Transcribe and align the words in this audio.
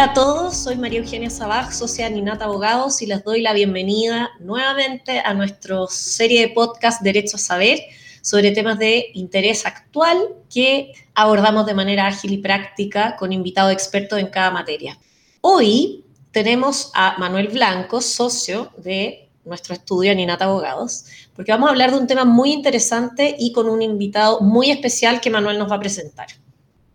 Hola 0.00 0.12
a 0.12 0.14
todos, 0.14 0.56
soy 0.56 0.76
María 0.76 1.00
Eugenia 1.00 1.28
Sabaj, 1.28 1.72
socia 1.74 2.08
de 2.08 2.14
Ninata 2.14 2.46
Abogados 2.46 3.02
y 3.02 3.06
les 3.06 3.22
doy 3.22 3.42
la 3.42 3.52
bienvenida 3.52 4.30
nuevamente 4.40 5.18
a 5.18 5.34
nuestra 5.34 5.76
serie 5.88 6.40
de 6.40 6.54
podcast 6.54 7.02
Derecho 7.02 7.36
a 7.36 7.38
Saber 7.38 7.80
sobre 8.22 8.50
temas 8.52 8.78
de 8.78 9.10
interés 9.12 9.66
actual 9.66 10.16
que 10.48 10.94
abordamos 11.14 11.66
de 11.66 11.74
manera 11.74 12.06
ágil 12.06 12.32
y 12.32 12.38
práctica 12.38 13.14
con 13.18 13.30
invitados 13.30 13.74
expertos 13.74 14.18
en 14.18 14.28
cada 14.28 14.50
materia. 14.50 14.96
Hoy 15.42 16.02
tenemos 16.30 16.90
a 16.94 17.18
Manuel 17.18 17.48
Blanco, 17.48 18.00
socio 18.00 18.70
de 18.78 19.28
nuestro 19.44 19.74
estudio 19.74 20.14
Ninata 20.14 20.46
Abogados, 20.46 21.28
porque 21.36 21.52
vamos 21.52 21.68
a 21.68 21.72
hablar 21.72 21.90
de 21.90 21.98
un 21.98 22.06
tema 22.06 22.24
muy 22.24 22.54
interesante 22.54 23.36
y 23.38 23.52
con 23.52 23.68
un 23.68 23.82
invitado 23.82 24.40
muy 24.40 24.70
especial 24.70 25.20
que 25.20 25.28
Manuel 25.28 25.58
nos 25.58 25.70
va 25.70 25.76
a 25.76 25.80
presentar. 25.80 26.28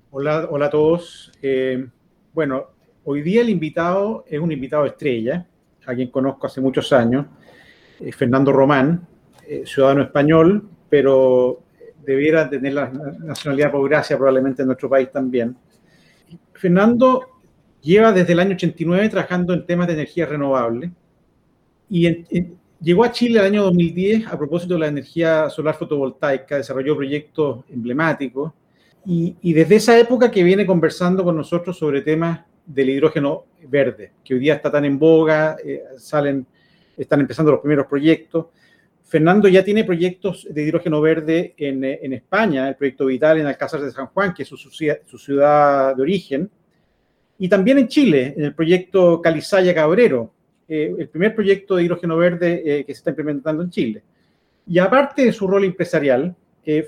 Hola, 0.09 0.47
hola 0.49 0.65
a 0.65 0.69
todos. 0.71 1.31
Eh, 1.43 1.85
bueno, 2.33 2.74
Hoy 3.07 3.21
día 3.21 3.41
el 3.41 3.51
invitado 3.51 4.25
es 4.27 4.39
un 4.39 4.51
invitado 4.51 4.83
estrella, 4.83 5.45
a 5.85 5.93
quien 5.93 6.09
conozco 6.09 6.47
hace 6.47 6.59
muchos 6.59 6.91
años, 6.91 7.27
eh, 7.99 8.11
Fernando 8.11 8.51
Román, 8.51 9.07
eh, 9.47 9.61
ciudadano 9.63 10.01
español, 10.01 10.67
pero 10.89 11.59
debiera 12.03 12.49
tener 12.49 12.73
la 12.73 12.89
nacionalidad 12.89 13.71
por 13.71 13.87
gracia 13.87 14.17
probablemente 14.17 14.63
en 14.63 14.69
nuestro 14.69 14.89
país 14.89 15.11
también. 15.11 15.55
Fernando 16.53 17.41
lleva 17.79 18.11
desde 18.11 18.33
el 18.33 18.39
año 18.39 18.55
89 18.55 19.07
trabajando 19.09 19.53
en 19.53 19.67
temas 19.67 19.85
de 19.85 19.93
energía 19.93 20.25
renovable 20.25 20.91
y 21.87 22.25
llegó 22.81 23.03
a 23.03 23.11
Chile 23.11 23.39
el 23.39 23.45
año 23.45 23.63
2010 23.65 24.25
a 24.25 24.35
propósito 24.35 24.73
de 24.73 24.79
la 24.79 24.87
energía 24.87 25.47
solar 25.51 25.75
fotovoltaica, 25.75 26.57
desarrolló 26.57 26.95
proyectos 26.95 27.65
emblemáticos 27.69 28.51
y, 29.05 29.35
y 29.43 29.53
desde 29.53 29.75
esa 29.75 29.99
época 29.99 30.31
que 30.31 30.41
viene 30.41 30.65
conversando 30.65 31.23
con 31.23 31.35
nosotros 31.35 31.77
sobre 31.77 32.01
temas 32.01 32.39
del 32.65 32.89
hidrógeno 32.89 33.45
verde, 33.67 34.11
que 34.23 34.33
hoy 34.33 34.39
día 34.39 34.55
está 34.55 34.71
tan 34.71 34.85
en 34.85 34.97
boga, 34.97 35.57
eh, 35.63 35.83
salen, 35.97 36.45
están 36.97 37.21
empezando 37.21 37.51
los 37.51 37.61
primeros 37.61 37.87
proyectos. 37.87 38.47
Fernando 39.03 39.47
ya 39.47 39.63
tiene 39.63 39.83
proyectos 39.83 40.47
de 40.49 40.63
hidrógeno 40.63 40.99
verde 40.99 41.53
en, 41.57 41.83
eh, 41.83 41.99
en 42.01 42.13
España, 42.13 42.67
el 42.67 42.75
proyecto 42.75 43.05
Vital 43.05 43.39
en 43.39 43.45
Alcázar 43.45 43.81
de 43.81 43.91
San 43.91 44.07
Juan, 44.07 44.33
que 44.33 44.43
es 44.43 44.49
su, 44.49 44.57
su, 44.57 45.17
ciudad 45.17 45.95
de 45.95 46.01
origen, 46.01 46.49
y 47.37 47.47
también 47.47 47.77
en 47.77 47.87
Chile, 47.87 48.33
en 48.35 48.45
el 48.45 48.55
proyecto 48.55 49.21
Calizaya 49.21 49.73
Cabrero, 49.75 50.31
eh, 50.67 50.95
el 50.97 51.09
primer 51.09 51.35
proyecto 51.35 51.75
de 51.75 51.83
hidrógeno 51.83 52.17
verde 52.17 52.83
que 52.87 52.93
se 52.93 52.97
está 52.97 53.11
implementando 53.11 53.61
en 53.61 53.69
Chile. 53.69 54.03
Y 54.67 54.79
aparte 54.79 55.25
de 55.25 55.31
su 55.31 55.47
rol 55.47 55.63
empresarial, 55.63 56.35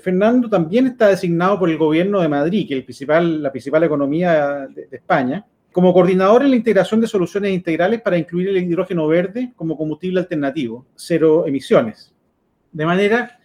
Fernando 0.02 0.48
también 0.48 0.88
está 0.88 1.06
designado 1.06 1.56
por 1.60 1.70
el 1.70 1.78
gobierno 1.78 2.20
de 2.20 2.28
Madrid, 2.28 2.66
que 2.66 2.74
es 2.74 2.78
el 2.78 2.84
principal, 2.84 3.40
la 3.40 3.52
principal 3.52 3.84
economía 3.84 4.66
de 4.66 4.88
España, 4.90 5.46
como 5.72 5.92
coordinador 5.92 6.42
en 6.42 6.50
la 6.50 6.56
integración 6.56 7.00
de 7.00 7.06
soluciones 7.06 7.52
integrales 7.52 8.00
para 8.00 8.18
incluir 8.18 8.48
el 8.48 8.58
hidrógeno 8.58 9.06
verde 9.06 9.52
como 9.54 9.76
combustible 9.76 10.20
alternativo, 10.20 10.86
cero 10.94 11.44
emisiones. 11.46 12.12
De 12.72 12.86
manera 12.86 13.38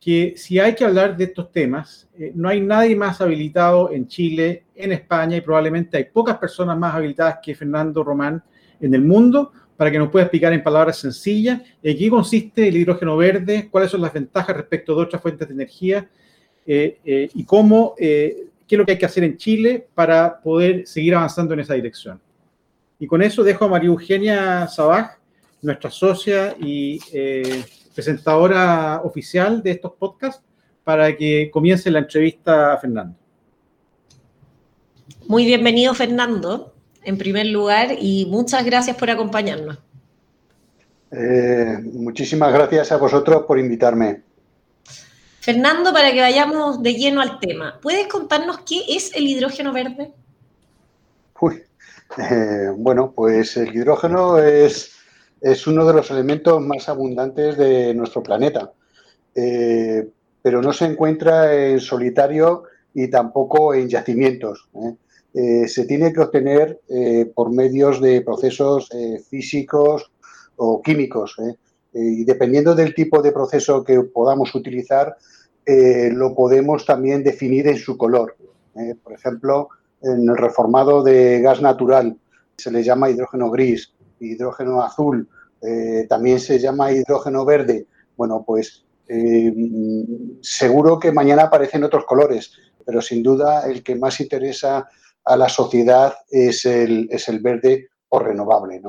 que 0.00 0.34
si 0.36 0.58
hay 0.58 0.74
que 0.74 0.84
hablar 0.84 1.16
de 1.16 1.24
estos 1.24 1.50
temas, 1.50 2.08
eh, 2.18 2.32
no 2.34 2.48
hay 2.48 2.60
nadie 2.60 2.94
más 2.94 3.20
habilitado 3.20 3.90
en 3.90 4.06
Chile, 4.06 4.64
en 4.74 4.92
España 4.92 5.36
y 5.36 5.40
probablemente 5.40 5.96
hay 5.96 6.04
pocas 6.04 6.38
personas 6.38 6.78
más 6.78 6.94
habilitadas 6.94 7.38
que 7.42 7.54
Fernando 7.54 8.04
Román 8.04 8.42
en 8.80 8.94
el 8.94 9.02
mundo 9.02 9.52
para 9.76 9.90
que 9.90 9.98
nos 9.98 10.10
pueda 10.10 10.24
explicar 10.24 10.52
en 10.52 10.62
palabras 10.62 10.98
sencillas 10.98 11.62
en 11.82 11.98
qué 11.98 12.10
consiste 12.10 12.68
el 12.68 12.76
hidrógeno 12.76 13.16
verde, 13.16 13.68
cuáles 13.70 13.90
son 13.90 14.00
las 14.00 14.12
ventajas 14.12 14.56
respecto 14.56 14.94
de 14.94 15.02
otras 15.02 15.22
fuentes 15.22 15.46
de 15.48 15.54
energía 15.54 16.08
eh, 16.66 16.98
eh, 17.04 17.30
y 17.34 17.44
cómo 17.44 17.94
qué 18.68 18.74
es 18.74 18.78
lo 18.78 18.84
que 18.84 18.92
hay 18.92 18.98
que 18.98 19.06
hacer 19.06 19.24
en 19.24 19.36
Chile 19.38 19.88
para 19.94 20.40
poder 20.40 20.86
seguir 20.86 21.14
avanzando 21.14 21.54
en 21.54 21.60
esa 21.60 21.74
dirección. 21.74 22.20
Y 22.98 23.06
con 23.06 23.22
eso 23.22 23.42
dejo 23.42 23.64
a 23.64 23.68
María 23.68 23.88
Eugenia 23.88 24.68
Sabaj, 24.68 25.18
nuestra 25.62 25.90
socia 25.90 26.54
y 26.60 27.00
eh, 27.12 27.64
presentadora 27.94 29.00
oficial 29.02 29.62
de 29.62 29.72
estos 29.72 29.92
podcasts, 29.94 30.44
para 30.84 31.16
que 31.16 31.50
comience 31.50 31.90
la 31.90 32.00
entrevista 32.00 32.72
a 32.74 32.78
Fernando. 32.78 33.16
Muy 35.26 35.44
bienvenido, 35.44 35.94
Fernando, 35.94 36.74
en 37.04 37.18
primer 37.18 37.46
lugar, 37.46 37.96
y 37.98 38.26
muchas 38.30 38.64
gracias 38.64 38.96
por 38.96 39.10
acompañarnos. 39.10 39.78
Eh, 41.10 41.78
muchísimas 41.92 42.52
gracias 42.52 42.92
a 42.92 42.96
vosotros 42.96 43.44
por 43.46 43.58
invitarme. 43.58 44.27
Fernando, 45.48 45.94
para 45.94 46.12
que 46.12 46.20
vayamos 46.20 46.82
de 46.82 46.92
lleno 46.92 47.22
al 47.22 47.40
tema, 47.40 47.78
¿puedes 47.80 48.06
contarnos 48.06 48.58
qué 48.66 48.82
es 48.86 49.16
el 49.16 49.26
hidrógeno 49.26 49.72
verde? 49.72 50.12
Eh, 52.18 52.70
bueno, 52.76 53.12
pues 53.16 53.56
el 53.56 53.74
hidrógeno 53.74 54.36
es, 54.36 54.92
es, 55.40 55.66
uno 55.66 55.86
de 55.86 55.94
los 55.94 56.10
elementos 56.10 56.60
más 56.60 56.86
abundantes 56.90 57.56
de 57.56 57.94
nuestro 57.94 58.22
planeta, 58.22 58.72
eh, 59.34 60.06
pero 60.42 60.60
no 60.60 60.74
se 60.74 60.84
encuentra 60.84 61.54
en 61.54 61.80
solitario 61.80 62.64
y 62.92 63.08
tampoco 63.08 63.72
en 63.72 63.88
yacimientos. 63.88 64.68
¿eh? 64.74 65.66
se 65.66 65.86
tiene 65.86 66.12
que 66.12 66.20
obtener 66.20 66.80
por 67.34 67.52
medios 67.52 68.02
de 68.02 68.20
procesos 68.20 68.90
físicos 69.30 70.10
o 70.56 70.82
químicos. 70.82 71.36
y 71.94 72.24
dependiendo 72.24 72.74
del 72.74 72.94
tipo 72.94 73.22
de 73.22 73.32
proceso 73.32 73.84
que 73.84 74.00
podamos 74.02 74.54
utilizar, 74.54 75.16
eh, 75.70 76.10
lo 76.14 76.34
podemos 76.34 76.86
también 76.86 77.22
definir 77.22 77.68
en 77.68 77.76
su 77.76 77.98
color. 77.98 78.36
Eh, 78.74 78.94
por 79.04 79.12
ejemplo, 79.12 79.68
en 80.00 80.26
el 80.26 80.34
reformado 80.34 81.02
de 81.02 81.42
gas 81.42 81.60
natural 81.60 82.16
se 82.56 82.70
le 82.70 82.82
llama 82.82 83.10
hidrógeno 83.10 83.50
gris, 83.50 83.92
hidrógeno 84.18 84.80
azul, 84.82 85.28
eh, 85.60 86.06
también 86.08 86.40
se 86.40 86.58
llama 86.58 86.90
hidrógeno 86.90 87.44
verde. 87.44 87.86
Bueno, 88.16 88.44
pues 88.46 88.86
seguro 90.40 90.98
que 90.98 91.12
mañana 91.12 91.44
aparecen 91.44 91.84
otros 91.84 92.06
colores, 92.06 92.52
pero 92.86 93.02
sin 93.02 93.22
duda 93.22 93.66
el 93.66 93.82
que 93.82 93.94
más 93.94 94.20
interesa 94.20 94.88
a 95.24 95.36
la 95.36 95.50
sociedad 95.50 96.14
es 96.30 96.64
el, 96.64 97.08
es 97.10 97.28
el 97.28 97.40
verde 97.40 97.88
o 98.08 98.18
renovable. 98.18 98.80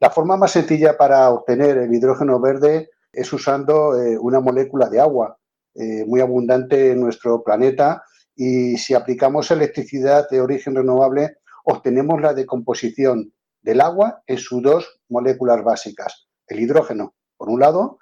La 0.00 0.10
forma 0.10 0.36
más 0.36 0.50
sencilla 0.50 0.96
para 0.96 1.30
obtener 1.30 1.78
el 1.78 1.94
hidrógeno 1.94 2.40
verde 2.40 2.90
es 3.12 3.32
usando 3.32 3.90
una 4.20 4.40
molécula 4.40 4.88
de 4.88 5.00
agua, 5.00 5.38
eh, 5.74 6.04
muy 6.06 6.20
abundante 6.20 6.92
en 6.92 7.00
nuestro 7.00 7.42
planeta 7.42 8.02
y 8.34 8.76
si 8.76 8.94
aplicamos 8.94 9.50
electricidad 9.50 10.28
de 10.30 10.40
origen 10.40 10.74
renovable, 10.74 11.36
obtenemos 11.64 12.20
la 12.20 12.34
decomposición 12.34 13.32
del 13.62 13.80
agua 13.80 14.22
en 14.26 14.38
sus 14.38 14.62
dos 14.62 15.00
moléculas 15.08 15.62
básicas, 15.62 16.28
el 16.46 16.60
hidrógeno 16.60 17.14
por 17.36 17.48
un 17.48 17.60
lado 17.60 17.98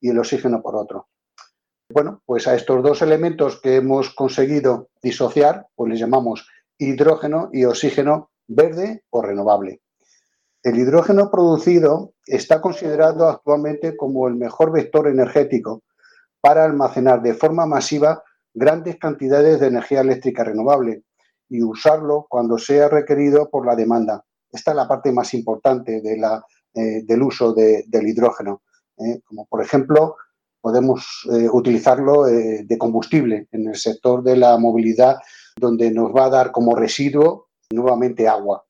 y 0.00 0.10
el 0.10 0.18
oxígeno 0.18 0.62
por 0.62 0.76
otro. 0.76 1.08
Bueno, 1.88 2.22
pues 2.24 2.48
a 2.48 2.54
estos 2.54 2.82
dos 2.82 3.02
elementos 3.02 3.60
que 3.60 3.76
hemos 3.76 4.14
conseguido 4.14 4.88
disociar, 5.02 5.66
pues 5.74 5.90
les 5.90 6.00
llamamos 6.00 6.48
hidrógeno 6.78 7.50
y 7.52 7.64
oxígeno 7.64 8.30
verde 8.48 9.04
o 9.10 9.22
renovable. 9.22 9.82
El 10.62 10.78
hidrógeno 10.78 11.30
producido 11.30 12.14
está 12.26 12.60
considerado 12.60 13.28
actualmente 13.28 13.96
como 13.96 14.28
el 14.28 14.36
mejor 14.36 14.72
vector 14.72 15.08
energético 15.08 15.82
para 16.42 16.64
almacenar 16.64 17.22
de 17.22 17.34
forma 17.34 17.64
masiva 17.66 18.22
grandes 18.52 18.98
cantidades 18.98 19.60
de 19.60 19.68
energía 19.68 20.00
eléctrica 20.00 20.44
renovable 20.44 21.04
y 21.48 21.62
usarlo 21.62 22.26
cuando 22.28 22.58
sea 22.58 22.88
requerido 22.88 23.48
por 23.48 23.64
la 23.64 23.76
demanda. 23.76 24.24
Esta 24.50 24.72
es 24.72 24.76
la 24.76 24.88
parte 24.88 25.12
más 25.12 25.32
importante 25.34 26.02
eh, 26.04 27.02
del 27.04 27.22
uso 27.22 27.54
del 27.54 28.08
hidrógeno. 28.08 28.62
¿eh? 28.98 29.20
como 29.24 29.46
por 29.46 29.62
ejemplo, 29.62 30.16
podemos 30.60 31.26
eh, 31.32 31.48
utilizarlo 31.50 32.24
de 32.24 32.78
combustible 32.78 33.48
en 33.52 33.68
el 33.68 33.76
sector 33.76 34.22
de 34.22 34.36
la 34.36 34.58
movilidad, 34.58 35.16
donde 35.56 35.90
nos 35.90 36.14
va 36.14 36.26
a 36.26 36.30
dar 36.30 36.52
como 36.52 36.74
residuo 36.74 37.48
nuevamente 37.70 38.28
agua. 38.28 38.64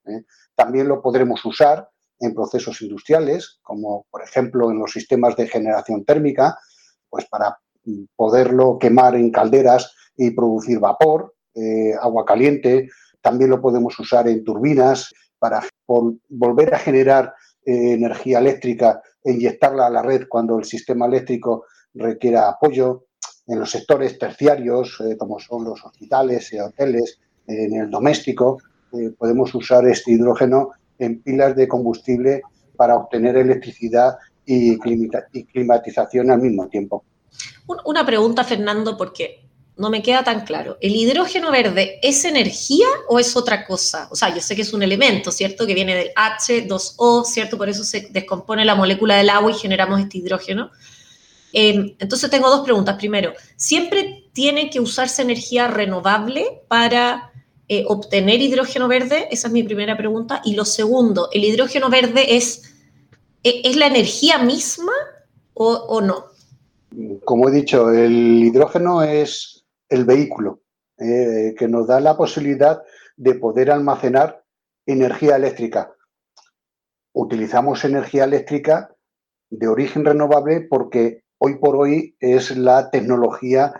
También 0.55 0.89
lo 0.89 1.03
podremos 1.03 1.45
usar 1.45 1.89
en 2.21 2.35
procesos 2.35 2.81
industriales, 2.83 3.59
como 3.63 4.07
por 4.11 4.23
ejemplo 4.23 4.71
en 4.71 4.79
los 4.79 4.93
sistemas 4.93 5.37
de 5.37 5.49
generación 5.49 6.05
térmica, 6.05 6.57
pues 7.12 7.26
para 7.26 7.59
poderlo 8.17 8.79
quemar 8.79 9.14
en 9.17 9.31
calderas 9.31 9.94
y 10.17 10.31
producir 10.31 10.79
vapor, 10.79 11.35
eh, 11.55 11.93
agua 12.00 12.25
caliente. 12.25 12.88
También 13.20 13.50
lo 13.50 13.61
podemos 13.61 13.99
usar 13.99 14.26
en 14.29 14.43
turbinas 14.43 15.12
para 15.38 15.62
volver 15.87 16.75
a 16.75 16.79
generar 16.79 17.35
eh, 17.67 17.93
energía 17.93 18.38
eléctrica 18.38 19.03
e 19.23 19.32
inyectarla 19.32 19.88
a 19.88 19.91
la 19.91 20.00
red 20.00 20.23
cuando 20.26 20.59
el 20.59 20.64
sistema 20.64 21.05
eléctrico 21.05 21.67
requiera 21.93 22.49
apoyo. 22.49 23.05
En 23.47 23.58
los 23.58 23.70
sectores 23.70 24.19
terciarios, 24.19 24.99
eh, 25.00 25.19
como 25.19 25.38
son 25.38 25.65
los 25.65 25.85
hospitales 25.85 26.50
y 26.55 26.61
hoteles, 26.61 27.19
en 27.47 27.75
el 27.75 27.91
doméstico, 27.91 28.58
podemos 29.19 29.53
usar 29.55 29.87
este 29.88 30.12
hidrógeno 30.12 30.70
en 31.00 31.20
pilas 31.20 31.56
de 31.56 31.67
combustible 31.67 32.43
para 32.76 32.94
obtener 32.94 33.37
electricidad 33.37 34.17
y 34.47 34.79
climatización 34.79 36.31
al 36.31 36.41
mismo 36.41 36.69
tiempo. 36.69 37.05
Una 37.85 38.05
pregunta, 38.05 38.44
Fernando, 38.44 38.97
porque 38.97 39.43
no 39.77 39.91
me 39.91 40.03
queda 40.03 40.23
tan 40.23 40.44
claro. 40.44 40.77
¿El 40.81 40.94
hidrógeno 40.94 41.50
verde 41.50 41.99
es 42.03 42.25
energía 42.25 42.87
o 43.09 43.19
es 43.19 43.37
otra 43.37 43.65
cosa? 43.67 44.09
O 44.11 44.17
sea, 44.17 44.35
yo 44.35 44.41
sé 44.41 44.55
que 44.55 44.62
es 44.62 44.73
un 44.73 44.83
elemento, 44.83 45.33
¿cierto? 45.33 45.67
Que 45.67 45.75
viene 45.75 45.94
del 45.94 46.11
H2O, 46.15 47.25
¿cierto? 47.25 47.56
Por 47.56 47.69
eso 47.69 47.83
se 47.85 48.09
descompone 48.11 48.65
la 48.65 48.75
molécula 48.75 49.17
del 49.17 49.31
agua 49.31 49.50
y 49.50 49.55
generamos 49.55 50.00
este 50.00 50.19
hidrógeno. 50.19 50.71
Em, 51.53 51.94
entonces 51.99 52.31
tengo 52.31 52.50
dos 52.50 52.65
preguntas. 52.65 52.97
Primero, 52.97 53.33
¿siempre 53.56 54.29
tiene 54.33 54.71
que 54.71 54.81
usarse 54.81 55.23
energía 55.23 55.69
renovable 55.69 56.62
para 56.69 57.33
eh, 57.69 57.85
obtener 57.89 58.41
hidrógeno 58.41 58.89
verde? 58.89 59.29
Esa 59.31 59.49
es 59.49 59.53
mi 59.53 59.62
primera 59.62 59.97
pregunta. 59.97 60.43
Y 60.44 60.55
lo 60.55 60.65
segundo, 60.65 61.29
¿el 61.33 61.44
hidrógeno 61.44 61.89
verde 61.89 62.37
es, 62.37 62.72
es 63.43 63.77
la 63.77 63.87
energía 63.87 64.39
misma 64.39 64.93
o, 65.55 66.00
no? 66.00 66.27
Como 67.25 67.49
he 67.49 67.53
dicho, 67.53 67.91
el 67.91 68.44
hidrógeno 68.44 69.03
es 69.03 69.65
el 69.89 70.05
vehículo 70.05 70.62
eh, 70.99 71.55
que 71.59 71.69
nos 71.69 71.87
da 71.87 72.00
la 72.00 72.17
posibilidad 72.17 72.83
de 73.17 73.35
poder 73.35 73.71
almacenar 73.71 74.44
energía 74.87 75.37
eléctrica. 75.37 75.93
Utilizamos 77.12 77.85
energía 77.85 78.25
eléctrica 78.25 78.94
de 79.50 79.69
origen 79.69 80.05
renovable 80.05 80.62
porque 80.62 81.25
hoy 81.39 81.56
por 81.56 81.77
hoy 81.77 82.17
es 82.21 82.56
la 82.56 82.91
tecnología 82.91 83.75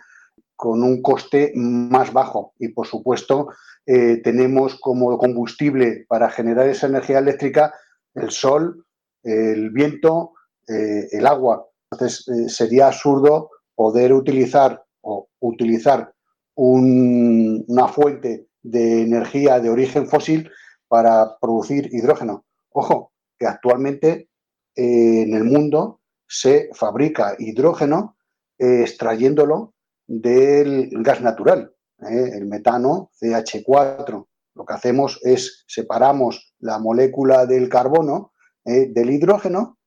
con 0.55 0.83
un 0.83 1.03
coste 1.03 1.53
más 1.55 2.13
bajo 2.13 2.55
y 2.59 2.69
por 2.69 2.87
supuesto 2.87 3.49
eh, 3.87 4.21
tenemos 4.23 4.79
como 4.79 5.17
combustible 5.19 6.05
para 6.09 6.31
generar 6.31 6.69
esa 6.69 6.87
energía 6.87 7.19
eléctrica 7.19 7.75
el 8.15 8.31
sol, 8.31 8.85
el 9.23 9.71
viento, 9.71 10.33
eh, 10.69 11.09
el 11.13 11.27
agua. 11.27 11.67
Entonces 11.91 12.29
eh, 12.29 12.49
sería 12.49 12.89
absurdo 12.89 13.51
poder 13.75 14.13
utilizar 14.13 14.83
o 15.03 15.29
utilizar 15.41 16.13
una 16.55 17.89
fuente 17.89 18.49
de 18.63 19.03
energía 19.03 19.59
de 19.59 19.71
origen 19.71 20.07
fósil 20.07 20.51
para 20.87 21.39
producir 21.41 21.89
hidrógeno. 21.93 22.45
Ojo, 22.71 23.13
que 23.39 23.47
actualmente 23.47 24.29
en 24.75 25.35
el 25.35 25.45
mundo 25.45 26.01
se 26.33 26.71
fabrica 26.73 27.35
hidrógeno 27.39 28.17
eh, 28.59 28.83
extrayéndolo 28.83 29.75
del 30.07 30.89
gas 31.03 31.21
natural, 31.21 31.75
eh, 32.09 32.31
el 32.35 32.47
metano 32.47 33.11
CH4. 33.21 34.27
Lo 34.55 34.65
que 34.65 34.73
hacemos 34.73 35.19
es 35.23 35.65
separamos 35.67 36.55
la 36.59 36.79
molécula 36.79 37.45
del 37.45 37.69
carbono 37.69 38.32
eh, 38.65 38.87
del 38.91 39.11
hidrógeno, 39.11 39.79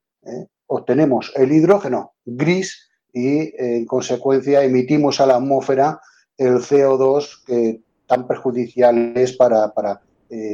obtenemos 0.66 1.32
el 1.36 1.52
hidrógeno 1.52 2.16
gris 2.26 2.90
y 3.14 3.54
en 3.64 3.86
consecuencia 3.86 4.64
emitimos 4.64 5.22
a 5.22 5.28
la 5.28 5.36
atmósfera 5.36 6.02
el 6.36 6.56
CO2 6.56 7.44
que 7.46 7.82
tan 8.08 8.28
perjudicial 8.28 9.16
es 9.16 9.34
para, 9.34 9.72
para 9.72 10.02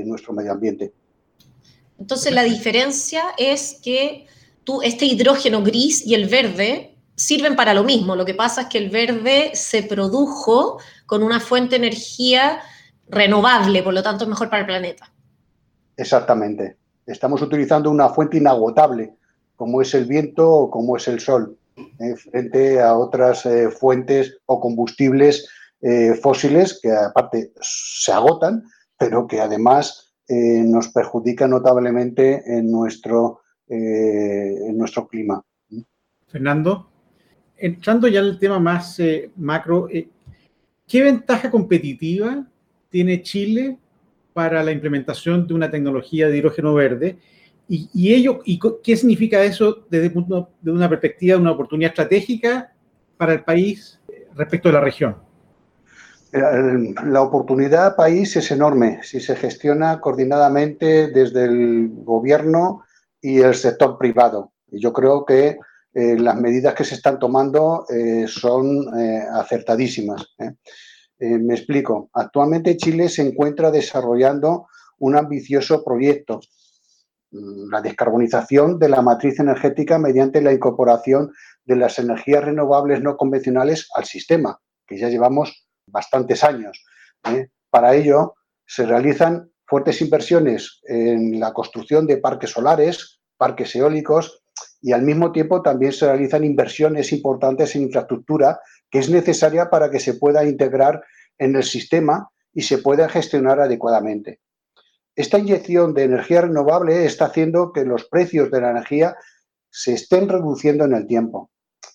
nuestro 0.03 0.33
medio 0.33 0.51
ambiente. 0.51 0.91
Entonces 1.97 2.33
la 2.33 2.43
diferencia 2.43 3.23
es 3.37 3.79
que 3.81 4.27
tú, 4.65 4.81
este 4.81 5.05
hidrógeno 5.05 5.63
gris 5.63 6.05
y 6.05 6.15
el 6.15 6.27
verde 6.27 6.97
sirven 7.15 7.55
para 7.55 7.73
lo 7.73 7.83
mismo. 7.83 8.15
Lo 8.15 8.25
que 8.25 8.33
pasa 8.33 8.61
es 8.61 8.67
que 8.67 8.79
el 8.79 8.89
verde 8.89 9.51
se 9.53 9.83
produjo 9.83 10.79
con 11.05 11.23
una 11.23 11.39
fuente 11.39 11.77
de 11.77 11.87
energía 11.87 12.59
renovable, 13.07 13.83
por 13.83 13.93
lo 13.93 14.01
tanto 14.01 14.23
es 14.23 14.29
mejor 14.29 14.49
para 14.49 14.61
el 14.61 14.65
planeta. 14.65 15.11
Exactamente. 15.97 16.77
Estamos 17.05 17.41
utilizando 17.41 17.89
una 17.89 18.09
fuente 18.09 18.37
inagotable, 18.37 19.13
como 19.55 19.81
es 19.81 19.93
el 19.93 20.05
viento 20.05 20.49
o 20.49 20.71
como 20.71 20.97
es 20.97 21.07
el 21.07 21.19
sol, 21.19 21.57
eh, 21.75 22.15
frente 22.15 22.81
a 22.81 22.97
otras 22.97 23.45
eh, 23.45 23.69
fuentes 23.69 24.39
o 24.45 24.59
combustibles 24.59 25.47
eh, 25.81 26.13
fósiles 26.15 26.79
que 26.81 26.91
aparte 26.91 27.51
se 27.61 28.11
agotan, 28.11 28.63
pero 28.97 29.27
que 29.27 29.39
además 29.39 30.07
nos 30.29 30.87
perjudican 30.87 31.49
notablemente 31.49 32.41
en 32.45 32.71
nuestro 32.71 33.41
en 33.67 34.77
nuestro 34.77 35.05
clima. 35.05 35.43
Fernando, 36.27 36.89
entrando 37.57 38.07
ya 38.07 38.21
en 38.21 38.27
el 38.27 38.39
tema 38.39 38.57
más 38.57 38.97
macro, 39.35 39.89
¿qué 40.87 41.03
ventaja 41.03 41.51
competitiva 41.51 42.47
tiene 42.89 43.21
Chile 43.23 43.77
para 44.33 44.63
la 44.63 44.71
implementación 44.71 45.47
de 45.47 45.53
una 45.53 45.69
tecnología 45.69 46.27
de 46.27 46.37
hidrógeno 46.37 46.73
verde? 46.73 47.17
Y, 47.67 48.13
ello, 48.13 48.41
y 48.43 48.59
qué 48.83 48.97
significa 48.97 49.41
eso 49.43 49.85
desde 49.89 50.09
punto, 50.09 50.49
de 50.59 50.71
una 50.71 50.89
perspectiva 50.89 51.37
de 51.37 51.41
una 51.41 51.51
oportunidad 51.51 51.91
estratégica 51.91 52.73
para 53.15 53.31
el 53.31 53.43
país 53.45 53.97
respecto 54.35 54.67
de 54.67 54.73
la 54.73 54.81
región? 54.81 55.15
La 56.31 57.21
oportunidad 57.21 57.95
país 57.95 58.35
es 58.37 58.51
enorme 58.51 58.99
si 59.03 59.19
se 59.19 59.35
gestiona 59.35 59.99
coordinadamente 59.99 61.09
desde 61.09 61.45
el 61.45 61.89
gobierno 62.03 62.83
y 63.21 63.39
el 63.39 63.53
sector 63.53 63.97
privado. 63.97 64.53
Y 64.71 64.79
yo 64.79 64.93
creo 64.93 65.25
que 65.25 65.57
eh, 65.93 66.17
las 66.17 66.39
medidas 66.39 66.73
que 66.73 66.85
se 66.85 66.95
están 66.95 67.19
tomando 67.19 67.85
eh, 67.89 68.25
son 68.27 68.97
eh, 68.97 69.23
acertadísimas. 69.33 70.25
Me 71.21 71.53
explico. 71.53 72.09
Actualmente 72.13 72.77
Chile 72.77 73.09
se 73.09 73.21
encuentra 73.21 73.71
desarrollando 73.71 74.67
un 74.97 75.17
ambicioso 75.17 75.83
proyecto, 75.83 76.39
mm, 77.31 77.69
la 77.71 77.81
descarbonización 77.81 78.79
de 78.79 78.89
la 78.89 79.01
matriz 79.01 79.39
energética 79.39 79.97
mediante 79.97 80.41
la 80.41 80.53
incorporación 80.53 81.31
de 81.65 81.75
las 81.75 81.99
energías 81.99 82.43
renovables 82.43 83.01
no 83.01 83.17
convencionales 83.17 83.87
al 83.95 84.05
sistema, 84.05 84.59
que 84.87 84.97
ya 84.97 85.09
llevamos 85.09 85.67
bastantes 85.87 86.43
años. 86.43 86.83
Para 87.69 87.95
ello 87.95 88.35
se 88.65 88.85
realizan 88.85 89.51
fuertes 89.65 90.01
inversiones 90.01 90.81
en 90.83 91.39
la 91.39 91.53
construcción 91.53 92.05
de 92.07 92.17
parques 92.17 92.49
solares, 92.49 93.21
parques 93.37 93.75
eólicos 93.75 94.43
y 94.81 94.91
al 94.91 95.03
mismo 95.03 95.31
tiempo 95.31 95.61
también 95.61 95.93
se 95.93 96.05
realizan 96.05 96.43
inversiones 96.43 97.13
importantes 97.13 97.75
en 97.75 97.83
infraestructura 97.83 98.59
que 98.91 98.99
es 98.99 99.09
necesaria 99.09 99.69
para 99.69 99.89
que 99.89 99.99
se 99.99 100.13
pueda 100.13 100.45
integrar 100.45 101.03
en 101.37 101.55
el 101.55 101.63
sistema 101.63 102.29
y 102.53 102.63
se 102.63 102.77
pueda 102.77 103.09
gestionar 103.09 103.59
adecuadamente. 103.59 104.41
Esta 105.15 105.39
inyección 105.39 105.93
de 105.93 106.03
energía 106.03 106.41
renovable 106.41 107.05
está 107.05 107.25
haciendo 107.25 107.71
que 107.71 107.85
los 107.85 108.05
precios 108.05 108.51
de 108.51 108.61
la 108.61 108.71
energía 108.71 109.15
se 109.69 109.93
estén 109.93 110.29
reduciendo 110.29 110.85
en 110.85 110.93
el 110.93 111.07
tiempo. 111.07 111.49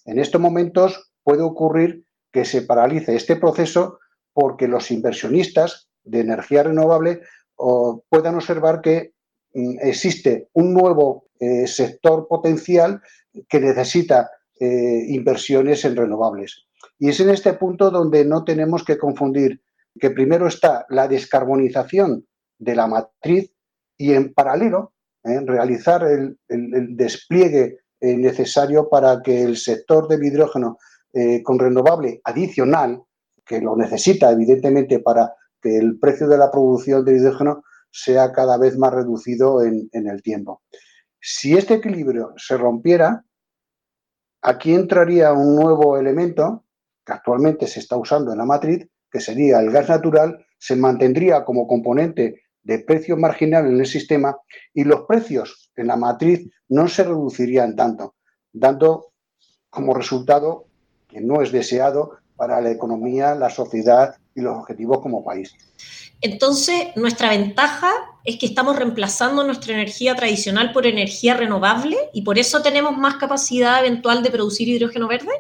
En 0.04 0.18
estos 0.18 0.40
momentos 0.40 1.12
puede 1.22 1.42
ocurrir 1.42 2.04
que 2.32 2.44
se 2.44 2.62
paralice 2.62 3.14
este 3.14 3.36
proceso 3.36 3.98
porque 4.32 4.68
los 4.68 4.90
inversionistas 4.90 5.88
de 6.04 6.20
energía 6.20 6.62
renovable 6.62 7.20
puedan 7.56 8.34
observar 8.34 8.80
que 8.80 9.12
mm, 9.54 9.78
existe 9.80 10.48
un 10.52 10.74
nuevo 10.74 11.26
eh, 11.40 11.66
sector 11.66 12.28
potencial 12.28 13.00
que 13.48 13.60
necesita 13.60 14.30
eh, 14.60 15.04
inversiones 15.08 15.84
en 15.84 15.96
renovables. 15.96 16.66
Y 16.98 17.08
es 17.08 17.20
en 17.20 17.30
este 17.30 17.54
punto 17.54 17.90
donde 17.90 18.24
no 18.24 18.44
tenemos 18.44 18.84
que 18.84 18.98
confundir 18.98 19.62
que 19.98 20.10
primero 20.10 20.46
está 20.46 20.86
la 20.90 21.08
descarbonización 21.08 22.26
de 22.58 22.74
la 22.74 22.86
matriz 22.86 23.52
y 23.96 24.12
en 24.12 24.32
paralelo 24.34 24.92
eh, 25.24 25.40
realizar 25.40 26.04
el, 26.04 26.38
despliegue 26.48 27.80
necesario 28.00 28.88
para 28.88 29.22
que 29.22 29.42
el 29.42 29.56
sector 29.56 30.06
del 30.06 30.22
hidrógeno 30.22 30.78
con 31.42 31.58
renovable 31.58 32.20
adicional, 32.24 33.02
que 33.44 33.58
lo 33.62 33.74
necesita 33.74 34.30
evidentemente 34.30 34.98
para 34.98 35.34
que 35.62 35.78
el 35.78 35.98
precio 35.98 36.28
de 36.28 36.36
la 36.36 36.50
producción 36.50 37.04
de 37.04 37.16
hidrógeno 37.16 37.62
sea 37.90 38.32
cada 38.32 38.58
vez 38.58 38.76
más 38.76 38.92
reducido 38.92 39.62
en, 39.62 39.88
el 39.92 40.22
tiempo. 40.22 40.62
Si 41.20 41.56
este 41.56 41.74
equilibrio 41.74 42.34
se 42.36 42.58
rompiera, 42.58 43.24
aquí 44.42 44.74
entraría 44.74 45.32
un 45.32 45.56
nuevo 45.56 45.96
elemento 45.96 46.65
que 47.06 47.12
actualmente 47.12 47.68
se 47.68 47.80
está 47.80 47.96
usando 47.96 48.32
en 48.32 48.38
la 48.38 48.44
matriz, 48.44 48.88
que 49.10 49.20
sería 49.20 49.60
el 49.60 49.70
gas 49.70 49.88
natural, 49.88 50.44
se 50.58 50.74
mantendría 50.74 51.44
como 51.44 51.68
componente 51.68 52.42
de 52.62 52.80
precio 52.80 53.16
marginal 53.16 53.66
en 53.66 53.78
el 53.78 53.86
sistema 53.86 54.36
y 54.74 54.82
los 54.82 55.02
precios 55.02 55.70
en 55.76 55.86
la 55.86 55.96
matriz 55.96 56.50
no 56.68 56.88
se 56.88 57.04
reducirían 57.04 57.76
tanto, 57.76 58.16
dando 58.52 59.12
como 59.70 59.94
resultado 59.94 60.66
que 61.06 61.20
no 61.20 61.42
es 61.42 61.52
deseado 61.52 62.18
para 62.34 62.60
la 62.60 62.72
economía, 62.72 63.34
la 63.34 63.50
sociedad 63.50 64.16
y 64.34 64.40
los 64.40 64.56
objetivos 64.56 65.00
como 65.00 65.24
país. 65.24 65.54
Entonces, 66.20 66.88
nuestra 66.96 67.30
ventaja 67.30 67.90
es 68.24 68.38
que 68.38 68.46
estamos 68.46 68.76
reemplazando 68.76 69.44
nuestra 69.44 69.74
energía 69.74 70.16
tradicional 70.16 70.72
por 70.72 70.86
energía 70.86 71.34
renovable 71.34 71.96
y 72.12 72.22
por 72.22 72.38
eso 72.38 72.62
tenemos 72.62 72.96
más 72.96 73.16
capacidad 73.16 73.80
eventual 73.80 74.22
de 74.22 74.30
producir 74.30 74.68
hidrógeno 74.68 75.08
verde. 75.08 75.30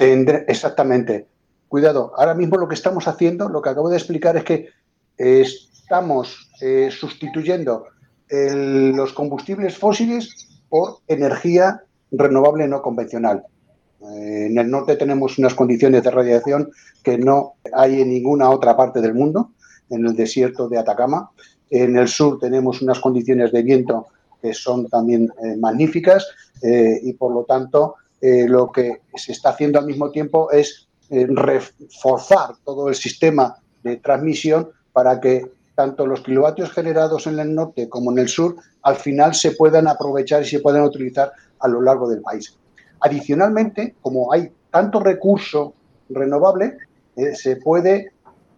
Exactamente. 0.00 1.26
Cuidado, 1.68 2.12
ahora 2.16 2.34
mismo 2.34 2.56
lo 2.56 2.66
que 2.66 2.74
estamos 2.74 3.06
haciendo, 3.06 3.48
lo 3.48 3.62
que 3.62 3.68
acabo 3.68 3.90
de 3.90 3.96
explicar 3.96 4.36
es 4.36 4.44
que 4.44 4.68
estamos 5.16 6.50
eh, 6.60 6.88
sustituyendo 6.90 7.86
los 8.28 9.12
combustibles 9.12 9.76
fósiles 9.76 10.62
por 10.68 10.98
energía 11.08 11.82
renovable 12.12 12.68
no 12.68 12.80
convencional. 12.80 13.42
en 14.00 14.56
el 14.56 14.70
norte 14.70 14.94
tenemos 14.94 15.36
unas 15.36 15.54
condiciones 15.54 16.04
de 16.04 16.12
radiación 16.12 16.70
que 17.02 17.18
no 17.18 17.54
hay 17.72 18.00
en 18.00 18.08
ninguna 18.10 18.50
otra 18.50 18.76
parte 18.76 19.00
del 19.00 19.14
mundo, 19.14 19.50
en 19.90 20.06
el 20.06 20.14
desierto 20.14 20.68
de 20.68 20.78
Atacama. 20.78 21.30
En 21.70 21.96
el 21.96 22.06
sur 22.06 22.38
tenemos 22.38 22.80
unas 22.82 23.00
condiciones 23.00 23.50
de 23.50 23.62
viento 23.62 24.06
que 24.40 24.54
son 24.54 24.86
también 24.88 25.28
magníficas 25.58 26.26
y 26.62 27.12
por 27.14 27.34
lo 27.34 27.44
tanto 27.44 27.96
lo 28.22 28.70
que 28.70 29.00
se 29.14 29.32
está 29.32 29.50
haciendo 29.50 29.78
al 29.78 29.86
mismo 29.86 30.10
tiempo 30.10 30.50
es 30.50 30.88
reforzar 31.10 32.50
todo 32.64 32.88
el 32.88 32.94
sistema 32.94 33.56
de 33.82 33.96
transmisión 33.96 34.70
para 34.92 35.20
que 35.20 35.50
tanto 35.74 36.06
los 36.06 36.20
kilovatios 36.20 36.70
generados 36.72 37.26
en 37.26 37.38
el 37.38 37.54
norte 37.54 37.88
como 37.88 38.10
en 38.12 38.18
el 38.18 38.28
sur 38.28 38.56
al 38.82 38.96
final 38.96 39.34
se 39.34 39.52
puedan 39.52 39.88
aprovechar 39.88 40.42
y 40.42 40.46
se 40.46 40.60
puedan 40.60 40.82
utilizar 40.82 41.32
a 41.58 41.68
lo 41.68 41.80
largo 41.80 42.08
del 42.08 42.20
país. 42.20 42.54
Adicionalmente, 43.00 43.94
como 44.02 44.32
hay 44.32 44.52
tanto 44.70 45.00
recurso 45.00 45.72
renovable, 46.10 46.76
eh, 47.16 47.34
se 47.34 47.56
puede 47.56 48.12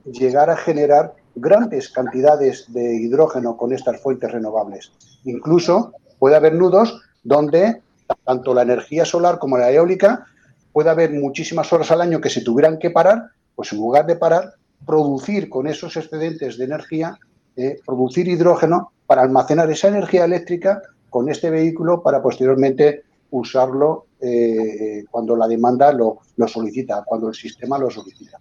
llegar 0.05 0.51
a 0.51 0.57
generar 0.57 1.15
grandes 1.35 1.89
cantidades 1.91 2.73
de 2.73 2.97
hidrógeno 2.97 3.57
con 3.57 3.73
estas 3.73 4.01
fuentes 4.01 4.31
renovables. 4.31 4.93
Incluso 5.25 5.93
puede 6.19 6.37
haber 6.37 6.55
nudos 6.55 7.01
donde 7.23 7.81
tanto 8.25 8.55
la 8.55 8.63
energía 8.63 9.05
solar 9.05 9.39
como 9.39 9.59
la 9.59 9.71
eólica 9.71 10.27
puede 10.73 10.91
haber 10.91 11.13
muchísimas 11.13 11.73
horas 11.73 11.91
al 11.91 12.01
año 12.01 12.21
que 12.21 12.31
se 12.31 12.43
tuvieran 12.43 12.79
que 12.79 12.91
parar, 12.91 13.31
pues 13.55 13.73
en 13.73 13.79
lugar 13.79 14.07
de 14.07 14.17
parar, 14.17 14.55
producir 14.87 15.49
con 15.49 15.67
esos 15.67 15.97
excedentes 15.97 16.59
de 16.59 16.65
energía, 16.65 17.19
eh, 17.57 17.79
producir 17.85 18.29
hidrógeno 18.29 18.93
para 19.07 19.23
almacenar 19.23 19.71
esa 19.71 19.89
energía 19.89 20.25
eléctrica 20.25 20.81
con 21.11 21.29
este 21.29 21.51
vehículo 21.51 22.03
para 22.03 22.23
posteriormente 22.23 23.05
usarlo 23.31 24.07
eh, 24.21 25.05
cuando 25.11 25.37
la 25.37 25.47
demanda 25.47 25.93
lo, 25.93 26.21
lo, 26.37 26.49
solicita, 26.49 27.03
cuando 27.05 27.29
el 27.29 27.35
sistema 27.35 27.79
lo 27.79 27.91
solicita. 27.91 28.39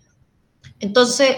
Entonces, 0.80 1.36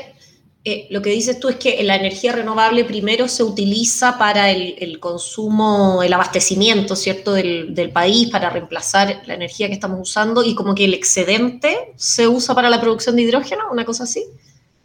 eh, 0.65 0.87
lo 0.91 1.01
que 1.01 1.09
dices 1.09 1.41
tú 1.41 1.49
es 1.49 1.57
que 1.57 1.83
la 1.83 1.97
energía 1.97 2.31
renovable 2.31 2.85
primero 2.85 3.27
se 3.27 3.43
utiliza 3.43 4.17
para 4.17 4.49
el, 4.49 4.97
consumo, 5.01 6.01
el 6.01 6.13
abastecimiento, 6.13 6.95
¿cierto?, 6.95 7.33
del, 7.33 7.91
país, 7.93 8.29
para 8.29 8.49
reemplazar 8.49 9.23
la 9.25 9.33
energía 9.33 9.67
que 9.67 9.73
estamos 9.73 9.99
usando 9.99 10.41
y 10.41 10.55
como 10.55 10.73
que 10.73 10.85
el 10.85 10.93
excedente 10.93 11.93
se 11.97 12.29
usa 12.29 12.55
para 12.55 12.69
la 12.69 12.79
producción 12.79 13.17
de 13.17 13.23
hidrógeno, 13.23 13.63
una 13.73 13.83
cosa 13.83 14.05
así. 14.05 14.25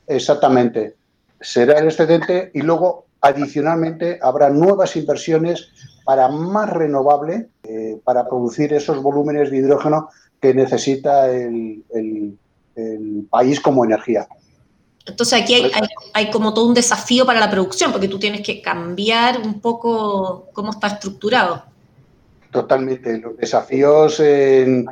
Exactamente. 0.08 0.96
Será 1.40 1.78
el 1.78 1.86
excedente 1.86 2.50
y 2.54 2.62
luego, 2.62 3.06
adicionalmente, 3.20 4.18
habrá 4.20 4.50
nuevas 4.50 4.96
inversiones 4.96 5.68
para 6.04 6.26
más 6.26 6.70
renovable, 6.70 7.50
eh, 7.62 8.00
para 8.02 8.26
producir 8.28 8.72
esos 8.72 9.00
volúmenes 9.00 9.52
de 9.52 9.58
hidrógeno 9.58 10.08
que 10.40 10.54
necesita 10.54 11.30
el 11.30 11.84
país 13.30 13.60
como 13.60 13.84
energía. 13.84 14.26
Entonces 15.08 15.42
aquí 15.42 15.70
hay, 16.12 16.30
como 16.30 16.52
todo 16.54 16.66
un 16.66 16.74
desafío 16.74 17.24
para 17.24 17.40
la 17.40 17.50
producción, 17.50 17.92
porque 17.92 18.08
tú 18.08 18.18
tienes 18.18 18.42
que 18.42 18.60
cambiar 18.60 19.40
un 19.40 19.60
poco 19.60 20.48
cómo 20.52 20.70
está 20.70 20.88
estructurado. 20.88 21.64
Totalmente. 22.50 23.18
Los 23.18 23.36
desafíos 23.36 24.20
eh, 24.20 24.84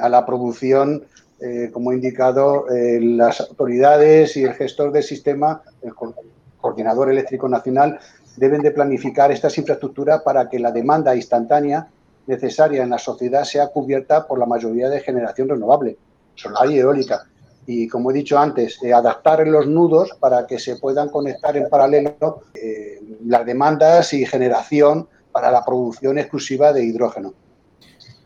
a 0.00 0.08
la 0.08 0.26
producción, 0.26 1.04
eh, 1.40 1.70
como 1.72 1.92
he 1.92 1.94
indicado, 1.94 2.68
eh, 2.70 3.00
las 3.00 3.40
autoridades 3.40 4.36
y 4.36 4.44
el 4.44 4.54
gestor 4.54 4.92
del 4.92 5.02
sistema, 5.02 5.62
el 5.82 5.92
coordinador 6.60 7.10
eléctrico 7.10 7.48
nacional, 7.48 7.98
deben 8.36 8.62
de 8.62 8.70
planificar 8.70 9.32
estas 9.32 9.56
infraestructuras 9.58 10.22
para 10.22 10.48
que 10.48 10.58
la 10.58 10.70
demanda 10.70 11.16
instantánea 11.16 11.88
necesaria 12.26 12.82
en 12.82 12.90
la 12.90 12.98
sociedad 12.98 13.44
sea 13.44 13.68
cubierta 13.68 14.26
por 14.26 14.38
la 14.38 14.46
mayoría 14.46 14.88
de 14.88 15.00
generación 15.00 15.48
renovable, 15.48 15.96
solar 16.36 16.70
y 16.70 16.78
eólica 16.78 17.26
y, 17.66 17.88
como 17.88 18.10
he 18.10 18.14
dicho 18.14 18.38
antes, 18.38 18.82
eh, 18.82 18.92
adaptar 18.92 19.46
los 19.46 19.66
nudos 19.66 20.10
para 20.18 20.46
que 20.46 20.58
se 20.58 20.76
puedan 20.76 21.08
conectar 21.08 21.56
en 21.56 21.68
paralelo 21.68 22.42
eh, 22.54 23.00
las 23.24 23.46
demandas 23.46 24.12
y 24.12 24.26
generación 24.26 25.08
para 25.32 25.50
la 25.50 25.64
producción 25.64 26.18
exclusiva 26.18 26.72
de 26.72 26.84
hidrógeno. 26.84 27.34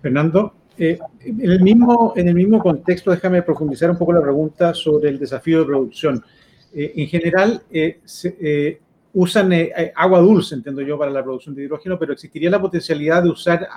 Fernando, 0.01 0.55
eh, 0.79 0.99
en, 1.21 1.51
el 1.51 1.61
mismo, 1.61 2.63
contexto, 2.63 3.11
déjame 3.11 3.43
profundizar 3.43 3.91
un 3.91 3.99
poco 3.99 4.13
la 4.13 4.23
pregunta 4.23 4.75
sobre 4.75 5.11
el 5.11 5.19
desafío 5.19 5.61
de 5.61 5.67
producción. 5.67 6.25
en 6.73 7.07
general, 7.07 7.63
usan 9.13 9.53
agua 9.95 10.19
dulce, 10.21 10.57
entiendo 10.57 10.83
yo, 10.83 10.99
para 10.99 11.11
la 11.11 11.23
producción 11.23 11.55
de 11.55 11.63
hidrógeno, 11.63 11.99
pero 11.99 12.13
existiría 12.13 12.51
la 12.51 12.61
potencialidad 12.61 13.23
de 13.23 13.31
usar 13.31 13.69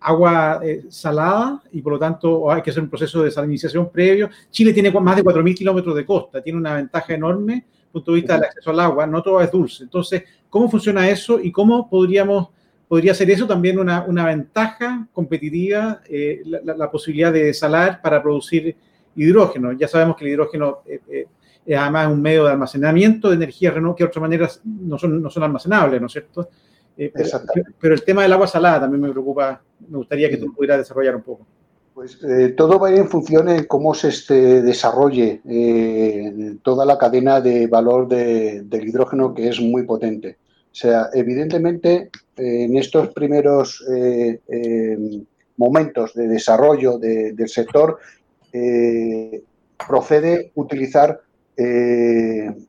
agua 0.00 0.60
eh, 0.62 0.84
salada 0.88 1.62
y 1.72 1.82
por 1.82 1.94
lo 1.94 1.98
tanto 1.98 2.50
hay 2.50 2.62
que 2.62 2.70
hacer 2.70 2.82
un 2.82 2.88
proceso 2.88 3.22
de 3.22 3.30
salinización 3.30 3.90
previo. 3.90 4.30
Chile 4.50 4.72
tiene 4.72 4.90
más 4.92 5.16
de 5.16 5.24
4.000 5.24 5.54
kilómetros 5.56 5.94
de 5.96 6.06
costa, 6.06 6.42
tiene 6.42 6.58
una 6.58 6.74
ventaja 6.74 7.14
enorme 7.14 7.54
desde 7.54 7.86
el 7.86 7.92
punto 7.92 8.12
de 8.12 8.16
vista 8.16 8.34
del 8.34 8.44
acceso 8.44 8.70
al 8.70 8.80
agua, 8.80 9.06
no 9.06 9.22
todo 9.22 9.40
es 9.40 9.50
dulce. 9.50 9.84
Entonces, 9.84 10.22
¿cómo 10.48 10.70
funciona 10.70 11.08
eso 11.08 11.40
y 11.40 11.50
cómo 11.50 11.88
podríamos, 11.88 12.48
podría 12.86 13.14
ser 13.14 13.30
eso 13.30 13.46
también 13.46 13.78
una, 13.78 14.04
una 14.04 14.26
ventaja 14.26 15.06
competitiva, 15.12 16.00
eh, 16.08 16.42
la, 16.44 16.90
posibilidad 16.90 17.32
de 17.32 17.52
salar 17.54 18.00
para 18.00 18.22
producir 18.22 18.76
hidrógeno? 19.16 19.72
Ya 19.72 19.88
sabemos 19.88 20.16
que 20.16 20.26
el 20.26 20.32
hidrógeno 20.32 20.78
eh, 20.86 21.26
es 21.66 21.76
además 21.76 22.08
un 22.08 22.22
medio 22.22 22.44
de 22.44 22.52
almacenamiento 22.52 23.28
de 23.28 23.36
energía 23.36 23.74
que 23.74 23.80
de 23.80 24.04
otras 24.04 24.22
maneras 24.22 24.62
no 24.64 24.98
son, 24.98 25.20
no 25.20 25.28
son 25.28 25.42
almacenables, 25.42 26.00
¿no 26.00 26.06
es 26.06 26.12
cierto? 26.12 26.48
Eh, 26.98 27.12
pero, 27.80 27.94
el 27.94 28.02
tema 28.02 28.22
del 28.22 28.32
agua 28.32 28.48
salada 28.48 28.80
también 28.80 29.00
me 29.00 29.10
preocupa, 29.10 29.62
me 29.88 29.98
gustaría 29.98 30.28
que 30.28 30.36
tú 30.36 30.52
pudieras 30.52 30.78
desarrollar 30.78 31.14
un 31.14 31.22
poco. 31.22 31.46
Pues 31.94 32.18
eh, 32.24 32.54
todo 32.56 32.78
va 32.78 32.88
a 32.88 32.92
ir 32.92 32.98
en 32.98 33.08
función 33.08 33.46
de 33.46 33.66
cómo 33.66 33.94
se 33.94 34.08
este, 34.08 34.62
desarrolle 34.62 35.40
eh, 35.48 36.56
toda 36.62 36.84
la 36.84 36.98
cadena 36.98 37.40
de 37.40 37.68
valor 37.68 38.08
del 38.08 38.88
hidrógeno 38.88 39.32
que 39.32 39.48
es 39.48 39.60
muy 39.60 39.84
potente. 39.84 40.38
O 40.72 40.74
sea, 40.74 41.08
evidentemente 41.12 42.10
en 42.36 42.76
estos 42.76 43.08
primeros 43.08 43.84
momentos 45.56 46.14
de 46.14 46.28
desarrollo 46.28 46.98
del 46.98 47.48
sector 47.48 47.98
procede 49.88 50.52
utilizar 50.54 51.20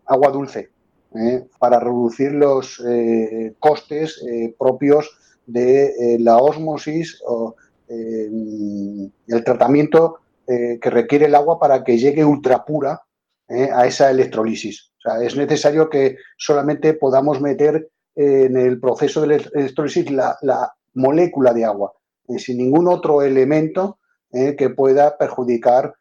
agua 0.08 0.32
dulce 0.32 0.70
¿eh? 1.16 1.46
para 1.58 1.80
reducir 1.80 2.32
los 2.32 2.82
eh, 2.88 3.54
costes 3.60 4.22
eh, 4.28 4.56
propios 4.58 5.10
de 5.46 6.18
la 6.20 6.38
osmosis 6.38 7.22
o 7.26 7.56
el 7.88 9.44
tratamiento 9.44 10.20
que 10.46 10.90
requiere 10.92 11.26
el 11.26 11.34
agua 11.34 11.60
para 11.60 11.84
que 11.84 11.98
llegue 11.98 12.24
ultra 12.24 12.64
pura 12.64 13.02
a 13.50 13.88
esa 13.88 14.12
electrolisis. 14.12 14.92
O 15.00 15.02
sea, 15.02 15.24
es 15.24 15.36
necesario 15.36 15.90
que 15.90 16.18
solamente 16.38 16.94
podamos 16.94 17.42
meter 17.42 17.90
en 18.16 18.58
el 18.58 18.80
proceso 18.80 19.22
de 19.22 19.28
la 19.28 19.36
electrolisis 19.56 20.12
la, 20.12 20.72
molécula 20.94 21.52
de 21.52 21.66
agua, 21.66 21.94
sin 22.38 22.60
ningún 22.60 22.88
otro 22.88 23.24
elemento 23.24 23.98
que 24.32 24.70
pueda 24.70 25.18
perjudicar 25.18 25.96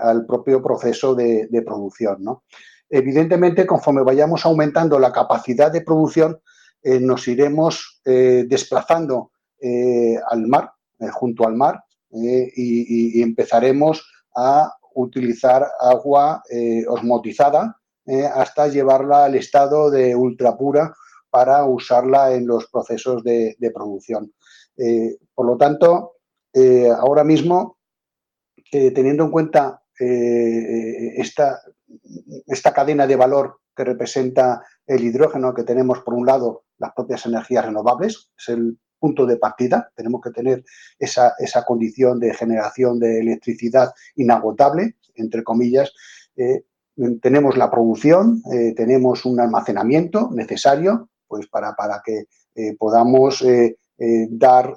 al 0.00 0.24
propio 0.24 0.62
proceso 0.62 1.14
de, 1.14 1.48
de 1.50 1.60
producción. 1.60 2.24
¿no? 2.24 2.44
Evidentemente, 2.88 3.66
conforme 3.66 4.02
vayamos 4.02 4.44
aumentando 4.44 4.98
la 4.98 5.12
capacidad 5.12 5.70
de 5.70 5.82
producción, 5.82 6.40
eh, 6.84 7.00
nos 7.00 7.26
iremos 7.28 8.02
eh, 8.04 8.44
desplazando 8.46 9.32
eh, 9.58 10.16
al 10.28 10.46
mar, 10.46 10.70
junto 11.12 11.46
al 11.46 11.54
mar, 11.54 11.82
y, 12.10 13.22
empezaremos 13.22 14.06
a 14.36 14.72
utilizar 14.94 15.66
agua 15.80 16.42
osmotizada 16.86 17.80
hasta 18.34 18.68
llevarla 18.68 19.24
al 19.24 19.34
estado 19.34 19.90
de 19.90 20.14
ultrapura 20.14 20.94
para 21.28 21.64
usarla 21.64 22.32
en 22.34 22.46
los 22.46 22.68
procesos 22.70 23.24
de, 23.24 23.56
de 23.58 23.70
producción. 23.72 24.32
por 25.34 25.46
lo 25.46 25.56
tanto, 25.56 26.12
ahora 27.00 27.24
mismo, 27.24 27.78
teniendo 28.70 29.24
en 29.24 29.30
cuenta 29.32 29.82
esta 29.98 31.60
esta 32.46 32.72
cadena 32.72 33.06
de 33.06 33.16
valor 33.16 33.60
que 33.74 33.84
representa 33.84 34.62
el 34.86 35.04
hidrógeno 35.04 35.54
que 35.54 35.64
tenemos, 35.64 36.00
por 36.00 36.14
un 36.14 36.26
lado, 36.26 36.64
las 36.78 36.92
propias 36.92 37.26
energías 37.26 37.64
renovables, 37.64 38.30
es 38.38 38.48
el 38.48 38.78
punto 38.98 39.26
de 39.26 39.36
partida, 39.36 39.90
tenemos 39.94 40.20
que 40.22 40.30
tener 40.30 40.64
esa, 40.98 41.34
condición 41.66 42.18
de 42.20 42.32
generación 42.32 42.98
de 42.98 43.20
electricidad 43.20 43.92
inagotable, 44.16 44.96
entre 45.14 45.44
comillas, 45.44 45.92
eh, 46.36 46.64
tenemos 47.20 47.56
la 47.56 47.70
producción, 47.70 48.42
eh, 48.52 48.72
tenemos 48.74 49.24
un 49.24 49.40
almacenamiento 49.40 50.30
necesario 50.32 51.10
pues 51.26 51.46
para, 51.48 51.74
para 51.74 52.00
que 52.04 52.24
eh, 52.54 52.76
podamos 52.78 53.44
dar 54.30 54.74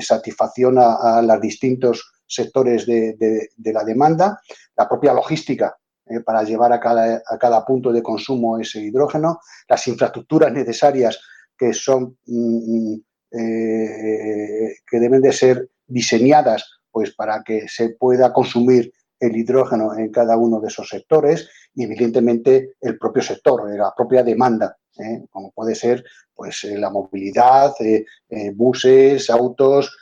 satisfacción 0.00 0.78
a, 0.78 1.18
a, 1.18 1.22
los 1.22 1.40
distintos 1.40 2.12
sectores 2.26 2.86
de, 2.86 3.14
de, 3.56 3.72
la 3.72 3.84
demanda, 3.84 4.40
la 4.76 4.88
propia 4.88 5.12
logística 5.12 5.76
eh, 6.06 6.20
para 6.20 6.42
llevar 6.42 6.72
a 6.72 6.80
cada, 6.80 7.22
a 7.26 7.38
cada 7.38 7.64
punto 7.64 7.92
de 7.92 8.02
consumo 8.02 8.58
ese 8.58 8.80
hidrógeno, 8.80 9.40
las 9.68 9.86
infraestructuras 9.88 10.52
necesarias 10.52 11.20
que 11.56 11.72
son 11.72 12.16
mm, 12.26 12.94
mm, 12.94 13.02
que 13.30 15.00
deben 15.00 15.22
de 15.22 15.32
ser 15.32 15.70
diseñadas 15.86 16.82
pues 16.90 17.14
para 17.14 17.42
que 17.42 17.66
se 17.66 17.90
pueda 17.90 18.32
consumir 18.32 18.92
el 19.18 19.36
hidrógeno 19.36 19.96
en 19.96 20.10
cada 20.10 20.36
uno 20.36 20.60
de 20.60 20.68
esos 20.68 20.88
sectores 20.88 21.48
y 21.74 21.84
evidentemente 21.84 22.74
el 22.80 22.98
propio 22.98 23.22
sector, 23.22 23.70
la 23.74 23.94
propia 23.96 24.22
demanda, 24.22 24.76
¿eh? 24.98 25.24
como 25.30 25.52
puede 25.52 25.74
ser 25.74 26.04
pues 26.34 26.64
la 26.64 26.90
movilidad, 26.90 27.72
eh, 27.80 28.04
eh, 28.28 28.50
buses, 28.54 29.30
autos, 29.30 29.96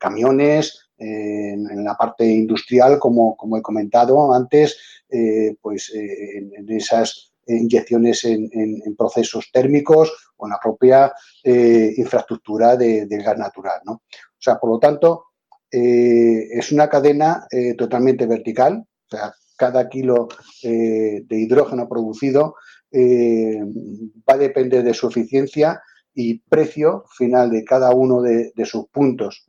camiones, 0.00 0.89
en, 1.00 1.84
la 1.84 1.96
parte 1.96 2.24
industrial, 2.26 2.98
como, 2.98 3.36
como 3.36 3.56
he 3.56 3.62
comentado 3.62 4.32
antes, 4.32 4.78
pues 5.60 5.92
en, 5.94 6.68
esas 6.68 7.32
inyecciones 7.46 8.24
en, 8.24 8.94
procesos 8.96 9.50
térmicos 9.52 10.12
o 10.36 10.46
en 10.46 10.50
la 10.50 10.58
propia 10.62 11.12
infraestructura 11.42 12.76
de, 12.76 13.06
del 13.06 13.22
gas 13.22 13.38
natural. 13.38 13.80
¿no? 13.84 13.92
O 13.92 14.42
sea, 14.42 14.58
por 14.58 14.70
lo 14.70 14.78
tanto, 14.78 15.30
eh, 15.70 16.48
es 16.50 16.72
una 16.72 16.88
cadena 16.88 17.46
eh, 17.50 17.74
totalmente 17.74 18.26
vertical, 18.26 18.84
o 19.06 19.16
sea, 19.16 19.32
cada 19.56 19.88
kilo 19.88 20.28
eh, 20.62 21.22
de 21.24 21.36
hidrógeno 21.36 21.88
producido 21.88 22.56
va 22.92 24.34
a 24.34 24.36
depender 24.36 24.82
de 24.82 24.94
su 24.94 25.06
eficiencia 25.06 25.80
y 26.14 26.40
precio 26.40 27.04
final 27.16 27.50
de 27.50 27.64
cada 27.64 27.94
uno 27.94 28.22
de, 28.22 28.52
sus 28.64 28.88
puntos, 28.88 29.48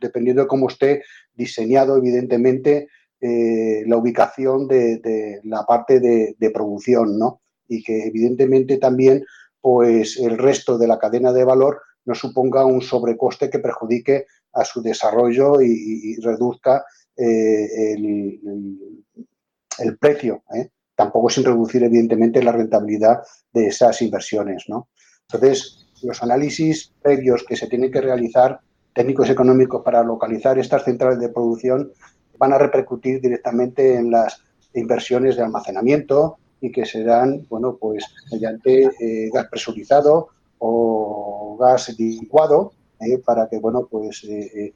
dependiendo 0.00 0.42
de 0.42 0.48
cómo 0.48 0.68
esté 0.68 1.02
diseñado, 1.34 1.96
evidentemente, 1.96 2.88
la 3.20 3.96
ubicación 3.96 4.68
de, 4.68 5.40
la 5.44 5.64
parte 5.64 6.00
de, 6.00 6.50
producción, 6.50 7.18
¿no? 7.18 7.40
Y 7.68 7.82
que 7.82 8.06
evidentemente 8.06 8.76
también, 8.76 9.24
pues, 9.60 10.18
el 10.18 10.36
resto 10.36 10.76
de 10.76 10.88
la 10.88 10.98
cadena 10.98 11.32
de 11.32 11.44
valor 11.44 11.80
no 12.04 12.14
suponga 12.14 12.66
un 12.66 12.82
sobrecoste 12.82 13.50
que 13.50 13.58
perjudique 13.58 14.26
a 14.52 14.64
su 14.64 14.82
desarrollo 14.82 15.60
y, 15.60 16.16
reduzca 16.20 16.84
eh, 17.16 17.94
el, 17.94 19.98
precio, 19.98 20.44
¿eh? 20.54 20.70
tampoco 20.94 21.28
sin 21.28 21.44
reducir 21.44 21.82
evidentemente 21.82 22.42
la 22.42 22.52
rentabilidad 22.52 23.22
de 23.52 23.66
esas 23.66 24.00
inversiones. 24.02 24.64
¿no? 24.68 24.88
Entonces, 25.32 25.86
los 26.02 26.22
análisis 26.22 26.92
previos 27.02 27.44
que 27.46 27.56
se 27.56 27.66
tienen 27.66 27.90
que 27.90 28.00
realizar, 28.00 28.60
técnicos 28.94 29.30
económicos 29.30 29.82
para 29.82 30.02
localizar 30.02 30.58
estas 30.58 30.84
centrales 30.84 31.18
de 31.18 31.28
producción, 31.28 31.92
van 32.38 32.52
a 32.52 32.58
repercutir 32.58 33.20
directamente 33.20 33.96
en 33.96 34.10
las 34.10 34.42
inversiones 34.74 35.36
de 35.36 35.42
almacenamiento 35.42 36.36
y 36.60 36.70
que 36.72 36.84
serán, 36.84 37.46
bueno, 37.48 37.76
pues 37.76 38.04
mediante 38.32 38.90
eh, 38.98 39.30
gas 39.32 39.48
presurizado 39.48 40.28
o 40.58 41.56
gas 41.60 41.94
licuado, 41.98 42.72
eh, 43.00 43.18
para 43.18 43.48
que 43.48 43.58
bueno, 43.58 43.86
pues, 43.90 44.24
eh, 44.24 44.72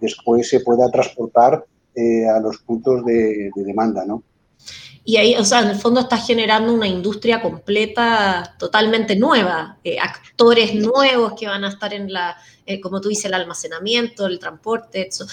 después 0.00 0.48
se 0.48 0.60
pueda 0.60 0.90
transportar 0.90 1.64
a 2.34 2.40
los 2.40 2.58
puntos 2.58 3.04
de, 3.04 3.50
demanda. 3.54 4.06
¿no? 4.06 4.22
Y 5.04 5.16
ahí, 5.16 5.34
o 5.34 5.44
sea, 5.44 5.60
en 5.60 5.70
el 5.70 5.76
fondo 5.76 6.00
está 6.00 6.18
generando 6.18 6.72
una 6.72 6.86
industria 6.86 7.40
completa, 7.40 8.54
totalmente 8.58 9.16
nueva, 9.16 9.78
actores 10.00 10.74
nuevos 10.74 11.32
que 11.38 11.46
van 11.46 11.64
a 11.64 11.68
estar 11.68 11.94
en 11.94 12.12
la, 12.12 12.36
como 12.82 13.00
tú 13.00 13.08
dices, 13.08 13.24
el 13.24 13.34
almacenamiento, 13.34 14.26
el 14.26 14.38
transporte. 14.38 15.08
Eso. 15.08 15.26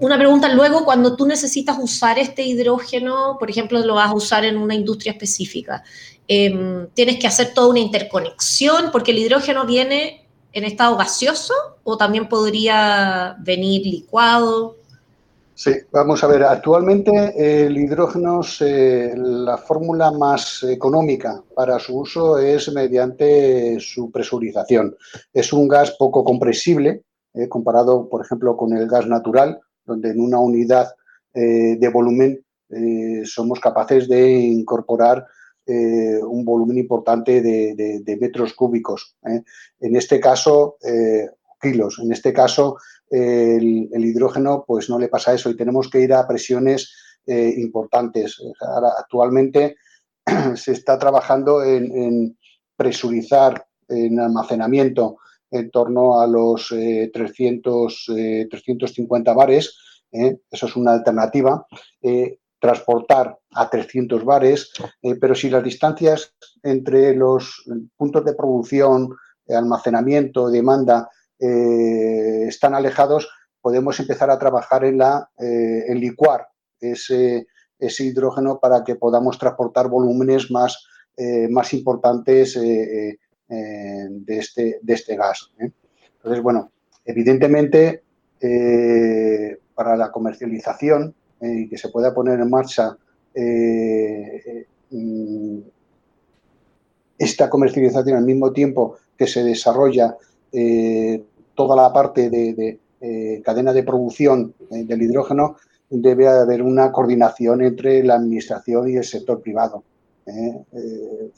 Una 0.00 0.16
pregunta 0.16 0.48
luego, 0.52 0.84
cuando 0.84 1.14
tú 1.14 1.26
necesitas 1.26 1.76
usar 1.78 2.18
este 2.18 2.42
hidrógeno, 2.42 3.36
por 3.38 3.50
ejemplo, 3.50 3.78
lo 3.80 3.94
vas 3.94 4.10
a 4.10 4.14
usar 4.14 4.44
en 4.44 4.56
una 4.56 4.74
industria 4.74 5.12
específica, 5.12 5.84
em, 6.26 6.88
tienes 6.94 7.18
que 7.18 7.26
hacer 7.26 7.52
toda 7.52 7.68
una 7.68 7.80
interconexión, 7.80 8.90
porque 8.90 9.10
el 9.10 9.18
hidrógeno 9.18 9.66
viene 9.66 10.26
en 10.52 10.64
estado 10.64 10.96
gaseoso 10.96 11.54
o 11.84 11.96
también 11.96 12.28
podría 12.28 13.36
venir 13.40 13.82
licuado? 13.86 14.76
Sí, 15.62 15.72
vamos 15.92 16.24
a 16.24 16.26
ver, 16.26 16.42
actualmente 16.42 17.34
el 17.36 17.76
hidrógeno, 17.76 18.40
la 18.62 19.58
fórmula 19.58 20.10
más 20.10 20.62
económica 20.62 21.44
para 21.54 21.78
su 21.78 21.98
uso 21.98 22.38
es 22.38 22.72
mediante 22.72 23.78
su 23.78 24.10
presurización. 24.10 24.96
Es 25.34 25.52
un 25.52 25.68
gas 25.68 25.94
poco 25.98 26.24
compresible, 26.24 27.02
eh, 27.34 27.46
comparado, 27.46 28.08
por 28.08 28.24
ejemplo, 28.24 28.56
con 28.56 28.72
el 28.72 28.88
gas 28.88 29.06
natural, 29.06 29.60
donde 29.84 30.12
en 30.12 30.22
una 30.22 30.38
unidad 30.38 30.94
eh, 31.34 31.76
de 31.78 31.88
volumen 31.90 32.42
eh, 32.70 33.20
somos 33.26 33.60
capaces 33.60 34.08
de 34.08 34.38
incorporar 34.38 35.26
un 35.66 36.44
volumen 36.44 36.78
importante 36.78 37.42
de, 37.42 38.18
metros 38.18 38.54
cúbicos. 38.54 39.14
En 39.22 39.94
este 39.94 40.18
caso, 40.18 40.78
kilos. 41.60 42.00
En 42.02 42.10
este 42.10 42.32
caso, 42.32 42.76
el, 43.10 44.04
hidrógeno, 44.04 44.64
pues 44.66 44.88
no 44.88 44.98
le 44.98 45.08
pasa 45.08 45.34
eso 45.34 45.50
y 45.50 45.56
tenemos 45.56 45.90
que 45.90 46.00
ir 46.00 46.12
a 46.12 46.26
presiones 46.26 46.94
importantes. 47.26 48.40
actualmente 48.98 49.76
se 50.54 50.72
está 50.72 50.98
trabajando 50.98 51.62
en, 51.62 52.36
presurizar, 52.76 53.66
en 53.88 54.18
almacenamiento 54.18 55.18
en 55.50 55.70
torno 55.70 56.20
a 56.20 56.26
los 56.26 56.68
300, 56.68 58.04
350 58.50 59.32
bares. 59.34 59.76
Eso 60.10 60.66
es 60.66 60.76
una 60.76 60.92
alternativa 60.92 61.66
transportar 62.60 63.36
a 63.54 63.68
300 63.68 64.24
bares, 64.24 64.70
eh, 65.02 65.16
pero 65.16 65.34
si 65.34 65.50
las 65.50 65.64
distancias 65.64 66.34
entre 66.62 67.16
los 67.16 67.64
puntos 67.96 68.24
de 68.24 68.34
producción, 68.34 69.16
almacenamiento, 69.48 70.48
demanda 70.48 71.10
eh, 71.40 72.44
están 72.46 72.74
alejados, 72.74 73.28
podemos 73.60 73.98
empezar 73.98 74.30
a 74.30 74.38
trabajar 74.38 74.84
en, 74.84 74.98
la, 74.98 75.30
eh, 75.38 75.84
en 75.88 76.00
licuar 76.00 76.48
ese, 76.80 77.46
ese, 77.78 78.04
hidrógeno 78.04 78.58
para 78.60 78.84
que 78.84 78.96
podamos 78.96 79.38
transportar 79.38 79.88
volúmenes 79.88 80.50
más, 80.50 80.86
más 81.50 81.74
importantes 81.74 82.54
de, 82.54 83.18
este, 84.26 84.78
de 84.80 84.94
este 84.94 85.16
gas. 85.16 85.50
Entonces, 85.58 86.42
bueno, 86.42 86.72
evidentemente, 87.04 88.04
para 89.74 89.96
la 89.96 90.10
comercialización, 90.10 91.14
y 91.42 91.68
que 91.68 91.78
se 91.78 91.88
pueda 91.88 92.14
poner 92.14 92.40
en 92.40 92.50
marcha 92.50 92.96
eh, 93.34 94.66
mm, 94.90 95.58
esta 97.18 97.48
comercialización 97.48 98.16
al 98.16 98.24
mismo 98.24 98.52
tiempo 98.52 98.96
que 99.16 99.26
se 99.26 99.44
desarrolla 99.44 100.16
eh, 100.52 101.22
toda 101.60 101.76
la 101.76 101.92
parte 101.92 102.30
de, 102.30 102.78
eh, 103.00 103.42
cadena 103.44 103.72
de 103.72 103.82
producción 103.82 104.54
del 104.70 105.02
hidrógeno, 105.02 105.56
debe 105.90 106.28
haber 106.28 106.62
una 106.62 106.90
coordinación 106.92 107.62
entre 107.62 108.02
la 108.02 108.14
administración 108.14 108.88
y 108.88 108.96
el 108.96 109.04
sector 109.04 109.42
privado. 109.42 109.82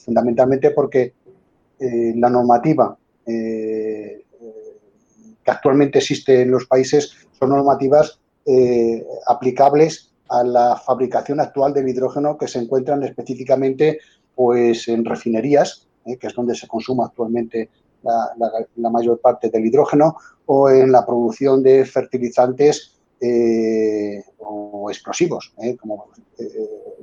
fundamentalmente 0.05 0.71
porque 0.71 1.15
la 1.79 2.29
normativa 2.29 2.97
que 5.45 5.51
actualmente 5.51 5.99
existe 5.99 6.43
en 6.43 6.51
los 6.51 6.67
países 6.67 7.13
son 7.39 7.51
normativas 7.51 8.21
eh, 8.47 9.05
aplicables 9.27 10.13
a 10.29 10.43
la 10.43 10.77
fabricación 10.77 11.41
actual 11.41 11.73
del 11.73 11.89
hidrógeno 11.89 12.39
que 12.39 12.49
se 12.49 12.59
encuentran 12.59 13.03
específicamente 13.03 14.01
pues, 14.35 14.89
en 14.89 15.05
refinerías, 15.05 15.89
eh, 16.07 16.17
que 16.17 16.29
es 16.29 16.35
donde 16.35 16.55
se 16.55 16.67
consume 16.67 17.05
actualmente 17.05 17.69
la, 18.03 18.91
mayor 18.91 19.21
parte 19.21 19.49
del 19.51 19.67
hidrógeno, 19.67 20.17
o 20.47 20.69
en 20.71 20.91
la 20.91 21.05
producción 21.07 21.63
de 21.63 21.85
fertilizantes 21.85 23.01
eh, 23.21 24.25
o 24.39 24.91
explosivos, 24.91 25.55
como 25.81 26.07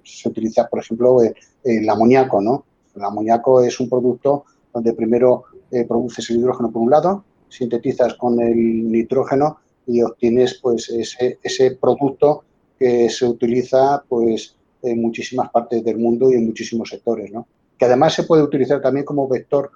se 0.03 0.29
utiliza, 0.29 0.67
por 0.67 0.79
ejemplo, 0.79 1.19
el 1.63 1.89
amoníaco. 1.89 2.41
¿no? 2.41 2.65
El 2.95 3.03
amoníaco 3.03 3.63
es 3.63 3.79
un 3.79 3.89
producto 3.89 4.45
donde 4.73 4.93
primero 4.93 5.45
produces 5.87 6.29
el 6.29 6.37
hidrógeno 6.37 6.71
por 6.71 6.81
un 6.81 6.89
lado, 6.89 7.23
sintetizas 7.47 8.13
con 8.15 8.39
el 8.39 8.91
nitrógeno 8.91 9.59
y 9.85 10.01
obtienes 10.01 10.59
pues 10.61 10.89
ese, 10.89 11.39
ese 11.41 11.71
producto 11.71 12.43
que 12.77 13.09
se 13.09 13.25
utiliza 13.25 14.03
pues 14.07 14.55
en 14.81 15.01
muchísimas 15.01 15.49
partes 15.51 15.83
del 15.83 15.97
mundo 15.97 16.31
y 16.31 16.35
en 16.35 16.45
muchísimos 16.45 16.89
sectores, 16.89 17.31
¿no? 17.31 17.47
Que 17.77 17.85
además 17.85 18.13
se 18.13 18.23
puede 18.23 18.43
utilizar 18.43 18.81
también 18.81 19.05
como 19.05 19.27
vector 19.27 19.71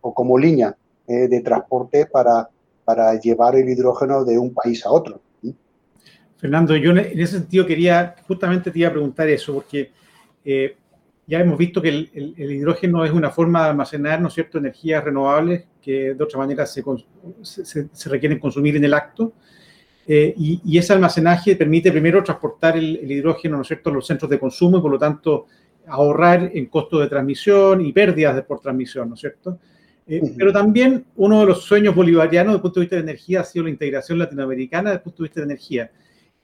o 0.00 0.14
como 0.14 0.38
línea 0.38 0.76
eh, 1.06 1.28
de 1.28 1.40
transporte 1.40 2.06
para, 2.06 2.48
para 2.84 3.18
llevar 3.18 3.56
el 3.56 3.68
hidrógeno 3.68 4.24
de 4.24 4.38
un 4.38 4.54
país 4.54 4.84
a 4.86 4.90
otro. 4.90 5.20
Fernando, 6.36 6.74
yo 6.74 6.92
en 6.92 6.98
ese 6.98 7.38
sentido 7.38 7.66
quería, 7.66 8.14
justamente 8.26 8.70
te 8.70 8.78
iba 8.78 8.88
a 8.88 8.92
preguntar 8.92 9.28
eso, 9.28 9.52
porque 9.52 9.90
eh, 10.42 10.74
ya 11.26 11.38
hemos 11.38 11.58
visto 11.58 11.82
que 11.82 11.90
el, 11.90 12.34
hidrógeno 12.38 13.04
es 13.04 13.12
una 13.12 13.30
forma 13.30 13.64
de 13.64 13.70
almacenar, 13.70 14.22
¿no 14.22 14.28
es 14.28 14.34
cierto?, 14.34 14.56
energías 14.56 15.04
renovables 15.04 15.66
que 15.82 16.14
de 16.14 16.24
otra 16.24 16.38
manera 16.38 16.64
se, 16.64 16.82
se 17.42 18.08
requieren 18.08 18.38
consumir 18.38 18.76
en 18.76 18.84
el 18.84 18.94
acto. 18.94 19.34
Eh, 20.12 20.34
y, 20.36 20.76
ese 20.76 20.92
almacenaje 20.92 21.54
permite 21.54 21.92
primero 21.92 22.20
transportar 22.24 22.76
el, 22.76 23.08
hidrógeno 23.08 23.54
¿no 23.54 23.62
es 23.62 23.68
cierto? 23.68 23.90
a 23.90 23.92
los 23.92 24.04
centros 24.04 24.28
de 24.28 24.40
consumo 24.40 24.78
y 24.78 24.80
por 24.80 24.90
lo 24.90 24.98
tanto 24.98 25.46
ahorrar 25.86 26.50
en 26.52 26.66
costos 26.66 27.02
de 27.02 27.08
transmisión 27.08 27.80
y 27.80 27.92
pérdidas 27.92 28.34
de, 28.34 28.42
por 28.42 28.58
transmisión, 28.58 29.08
¿no 29.08 29.14
es 29.14 29.20
cierto? 29.20 29.60
Pero 30.36 30.52
también 30.52 31.04
uno 31.16 31.40
de 31.40 31.46
los 31.46 31.62
sueños 31.62 31.94
bolivarianos 31.94 32.52
desde 32.52 32.56
el 32.56 32.62
punto 32.62 32.80
de 32.80 32.84
vista 32.84 32.96
de 32.96 33.02
energía 33.02 33.40
ha 33.40 33.44
sido 33.44 33.64
la 33.64 33.70
integración 33.70 34.18
latinoamericana 34.18 34.90
desde 34.90 34.98
el 34.98 35.02
punto 35.04 35.22
de 35.22 35.28
vista 35.28 35.40
de 35.40 35.44
energía. 35.44 35.90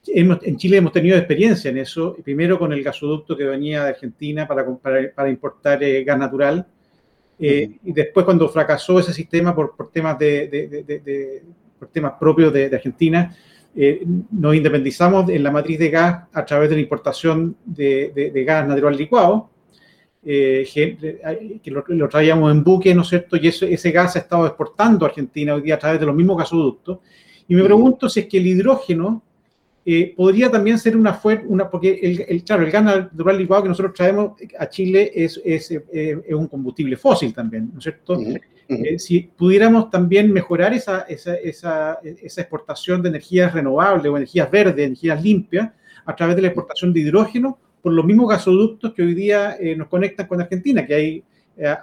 en 0.06 0.56
Chile 0.56 0.76
hemos 0.76 0.92
tenido 0.92 1.16
experiencia 1.16 1.70
en 1.70 1.78
eso, 1.78 2.16
primero 2.22 2.58
con 2.58 2.72
el 2.72 2.84
gasoducto 2.84 3.36
que 3.36 3.44
venía 3.44 3.82
de 3.82 3.90
Argentina 3.90 4.46
para, 4.46 4.64
para, 5.14 5.28
importar 5.28 5.80
gas 6.04 6.18
natural, 6.18 6.66
y 7.38 7.92
después 7.92 8.24
cuando 8.24 8.48
fracasó 8.48 8.98
ese 8.98 9.12
sistema 9.12 9.54
por, 9.54 9.76
por 9.76 9.90
temas, 9.90 10.18
de, 10.18 11.42
por 11.78 11.88
temas 11.88 12.14
propios 12.18 12.52
de, 12.52 12.66
Argentina, 12.66 13.36
eh, 13.74 14.02
nos 14.30 14.54
independizamos 14.54 15.28
en 15.28 15.42
la 15.42 15.50
matriz 15.50 15.78
de 15.78 15.90
gas 15.90 16.24
a 16.32 16.44
través 16.46 16.70
de 16.70 16.76
la 16.76 16.80
importación 16.80 17.56
de, 17.64 18.44
gas 18.46 18.66
natural 18.66 18.96
licuado, 18.96 19.50
eh, 20.28 21.60
que 21.62 21.70
lo, 21.70 22.08
traíamos 22.08 22.50
en 22.50 22.64
buque, 22.64 22.94
¿no 22.94 23.02
es 23.02 23.08
cierto? 23.08 23.36
Y 23.36 23.46
ese, 23.46 23.72
ese 23.72 23.92
gas 23.92 24.16
ha 24.16 24.18
estado 24.18 24.46
exportando 24.46 25.04
a 25.04 25.08
Argentina 25.08 25.54
hoy 25.54 25.62
día 25.62 25.76
a 25.76 25.78
través 25.78 26.00
de 26.00 26.06
los 26.06 26.14
mismos 26.14 26.38
gasoductos. 26.38 26.98
Y 27.46 27.54
me 27.54 27.62
pregunto 27.62 28.08
si 28.08 28.20
es 28.20 28.26
que 28.26 28.38
el 28.38 28.46
hidrógeno 28.48 29.22
eh, 29.84 30.12
podría 30.16 30.50
también 30.50 30.78
ser 30.80 30.96
una 30.96 31.14
fuente, 31.14 31.46
una, 31.46 31.70
porque 31.70 32.00
el, 32.02 32.24
el, 32.28 32.42
claro, 32.42 32.64
el 32.64 32.72
gas 32.72 32.82
natural 32.82 33.38
licuado 33.38 33.62
que 33.62 33.68
nosotros 33.68 33.94
traemos 33.94 34.32
a 34.58 34.68
Chile 34.68 35.12
es, 35.14 35.40
es, 35.44 35.70
es 35.70 36.34
un 36.34 36.48
combustible 36.48 36.96
fósil 36.96 37.32
también, 37.32 37.70
¿no 37.72 37.78
es 37.78 37.84
cierto? 37.84 38.20
Eh, 38.68 38.98
si 38.98 39.20
pudiéramos 39.20 39.90
también 39.90 40.32
mejorar 40.32 40.74
esa, 40.74 41.02
esa, 41.02 41.36
esa, 41.36 42.00
esa, 42.02 42.40
exportación 42.40 43.00
de 43.00 43.10
energías 43.10 43.54
renovables 43.54 44.10
o 44.10 44.16
energías 44.16 44.50
verdes, 44.50 44.84
energías 44.84 45.22
limpias, 45.22 45.70
a 46.04 46.16
través 46.16 46.34
de 46.34 46.42
la 46.42 46.48
exportación 46.48 46.92
de 46.92 47.00
hidrógeno 47.00 47.58
por 47.86 47.92
los 47.92 48.04
mismos 48.04 48.28
gasoductos 48.28 48.92
que 48.94 49.02
hoy 49.04 49.14
día 49.14 49.56
eh, 49.60 49.76
nos 49.76 49.86
conectan 49.86 50.26
con 50.26 50.40
Argentina, 50.40 50.84
que 50.84 50.92
hay, 50.92 51.24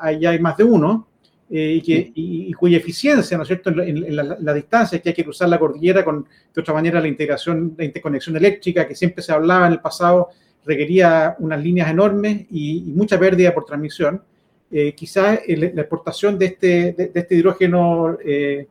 hay, 0.02 0.26
hay 0.26 0.38
más 0.38 0.58
de 0.58 0.66
uno, 0.66 1.08
y, 1.50 1.80
que, 1.82 2.12
y, 2.14 2.52
cuya 2.52 2.76
eficiencia, 2.76 3.38
¿no 3.38 3.44
es 3.44 3.48
cierto?, 3.48 3.70
en, 3.70 4.14
la, 4.14 4.54
distancia, 4.54 5.00
que 5.00 5.08
hay 5.08 5.16
que 5.16 5.24
cruzar 5.24 5.48
la 5.48 5.58
cordillera 5.58 6.04
con, 6.04 6.26
de 6.54 6.60
otra 6.60 6.74
manera, 6.74 7.00
la 7.00 7.08
integración, 7.08 7.74
la 7.78 7.86
interconexión 7.86 8.36
eléctrica, 8.36 8.86
que 8.86 8.96
siempre 8.96 9.24
se 9.24 9.32
hablaba 9.32 9.68
en 9.68 9.72
el 9.72 9.80
pasado, 9.80 10.28
requería 10.66 11.38
unas 11.40 11.64
líneas 11.64 11.90
enormes 11.90 12.48
y, 12.52 12.92
mucha 12.94 13.18
pérdida 13.18 13.54
por 13.54 13.64
transmisión. 13.64 14.22
Eh, 14.70 14.94
quizás 14.94 15.40
la 15.48 15.82
exportación 15.82 16.38
de 16.38 16.46
este, 16.48 16.92
de, 16.92 17.12
este 17.14 17.36
hidrógeno 17.36 18.18
eh, 18.26 18.68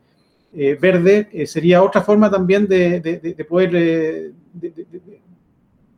eh, 0.55 0.79
verde 0.79 1.47
sería 1.47 1.83
otra 1.83 2.03
forma 2.03 2.31
también 2.31 2.69
de, 2.69 3.01
de 3.01 3.45
poder, 3.47 4.33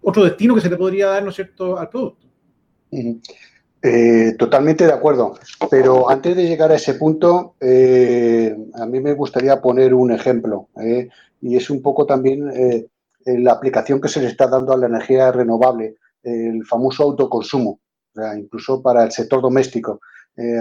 otro 0.05 0.25
destino 0.25 0.55
que 0.55 0.61
se 0.61 0.71
le 0.71 0.77
podría 0.77 1.09
dar, 1.09 1.23
¿no 1.23 1.31
es 1.31 1.37
cierto?, 1.37 1.79
al 1.79 1.89
producto. 1.89 2.27
Eh, 3.83 4.35
totalmente 4.39 4.87
de 4.87 4.93
acuerdo, 4.93 5.35
pero 5.71 6.09
antes 6.09 6.35
de 6.37 6.47
llegar 6.47 6.73
a 6.73 6.77
ese 6.77 6.95
punto, 6.95 7.55
eh, 7.61 8.57
a 8.75 8.87
mí 8.87 9.01
me 9.01 9.13
gustaría 9.13 9.61
poner 9.61 9.93
un 9.93 10.11
ejemplo, 10.11 10.69
eh, 10.81 11.09
y 11.41 11.57
es 11.57 11.69
un 11.69 11.83
poco 11.83 12.07
también 12.07 12.51
la 13.27 13.53
aplicación 13.53 14.01
que 14.01 14.09
se 14.09 14.21
le 14.21 14.29
está 14.29 14.47
dando 14.47 14.73
a 14.73 14.79
la 14.79 14.87
energía 14.87 15.33
renovable, 15.33 15.97
el 16.23 16.65
famoso 16.65 17.03
autoconsumo, 17.03 17.81
incluso 18.39 18.81
para 18.81 19.05
el 19.05 19.13
sector 19.13 19.43
doméstico, 19.43 20.01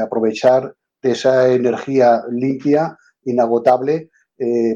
aprovechar 0.02 0.76
de 1.02 1.12
esa 1.12 1.48
energía 1.48 2.24
limpia, 2.30 2.98
inagotable, 3.24 4.10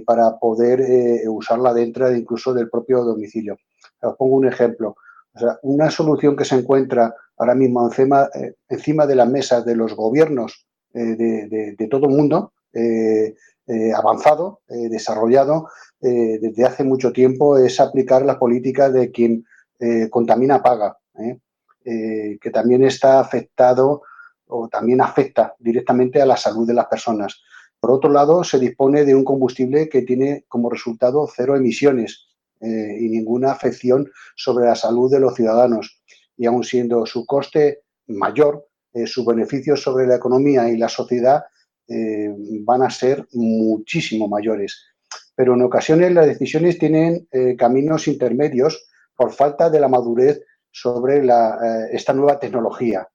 para 0.06 0.38
poder 0.40 1.28
usarla 1.28 1.74
dentro 1.74 2.16
incluso 2.16 2.54
del 2.54 2.70
propio 2.70 3.04
domicilio. 3.04 3.58
Os 4.02 4.16
pongo 4.16 4.36
un 4.36 4.48
ejemplo. 4.48 4.96
una 5.62 5.92
solución 5.92 6.36
que 6.36 6.46
se 6.46 6.56
encuentra 6.56 7.14
ahora 7.38 7.54
mismo 7.54 7.86
encima, 7.86 8.30
eh, 8.34 8.56
encima 8.70 9.06
de 9.06 9.16
las 9.16 9.30
mesas 9.30 9.64
de 9.66 9.76
los 9.76 9.96
gobiernos 9.96 10.66
eh, 10.94 11.16
de, 11.78 11.88
todo 11.90 12.08
el 12.08 12.16
mundo, 12.16 12.54
eh, 12.74 13.36
avanzado, 13.94 14.62
desarrollado 14.68 15.68
desde 16.00 16.64
hace 16.66 16.86
mucho 16.86 17.12
tiempo, 17.12 17.58
es 17.58 17.82
aplicar 17.82 18.24
la 18.24 18.40
política 18.40 18.90
de 18.90 19.12
quien 19.12 19.44
contamina 20.10 20.64
paga, 20.64 20.98
que 21.84 22.50
también 22.54 22.86
está 22.86 23.20
afectado 23.20 24.04
o 24.48 24.70
también 24.70 25.02
afecta 25.02 25.54
directamente 25.60 26.22
a 26.22 26.26
la 26.26 26.38
salud 26.38 26.66
de 26.66 26.76
las 26.76 26.86
personas. 26.86 27.42
Por 27.80 27.92
otro 27.92 28.10
lado, 28.10 28.44
se 28.46 28.58
dispone 28.58 29.04
de 29.04 29.14
un 29.14 29.26
combustible 29.26 29.90
que 29.90 30.04
tiene 30.04 30.46
como 30.48 30.70
resultado 30.70 31.28
cero 31.28 31.58
emisiones 31.58 32.27
y 32.60 33.10
ninguna 33.10 33.52
afección 33.52 34.10
sobre 34.36 34.66
la 34.66 34.76
salud 34.76 35.12
de 35.12 35.20
los 35.20 35.36
ciudadanos 35.36 36.02
y 36.38 36.46
aun 36.46 36.64
siendo 36.64 37.06
su 37.06 37.26
coste 37.26 37.82
mayor, 38.08 38.68
eh, 38.94 39.06
sus 39.06 39.26
beneficios 39.26 39.82
sobre 39.82 40.08
la 40.08 40.16
economía 40.16 40.70
y 40.70 40.78
la 40.78 40.88
sociedad 40.88 41.44
eh, 41.88 42.30
van 42.64 42.84
a 42.84 42.90
ser 42.90 43.28
muchísimo 43.34 44.28
mayores. 44.28 44.86
Pero 45.36 45.56
en 45.56 45.62
ocasiones 45.62 46.14
las 46.14 46.26
decisiones 46.26 46.78
tienen 46.78 47.28
eh, 47.32 47.56
caminos 47.56 48.08
intermedios 48.08 48.88
por 49.16 49.34
falta 49.34 49.70
de 49.70 49.80
la 49.80 49.88
madurez 49.88 50.42
sobre 50.72 51.28
esta 51.92 52.14
nueva 52.14 52.40
tecnología, 52.40 53.08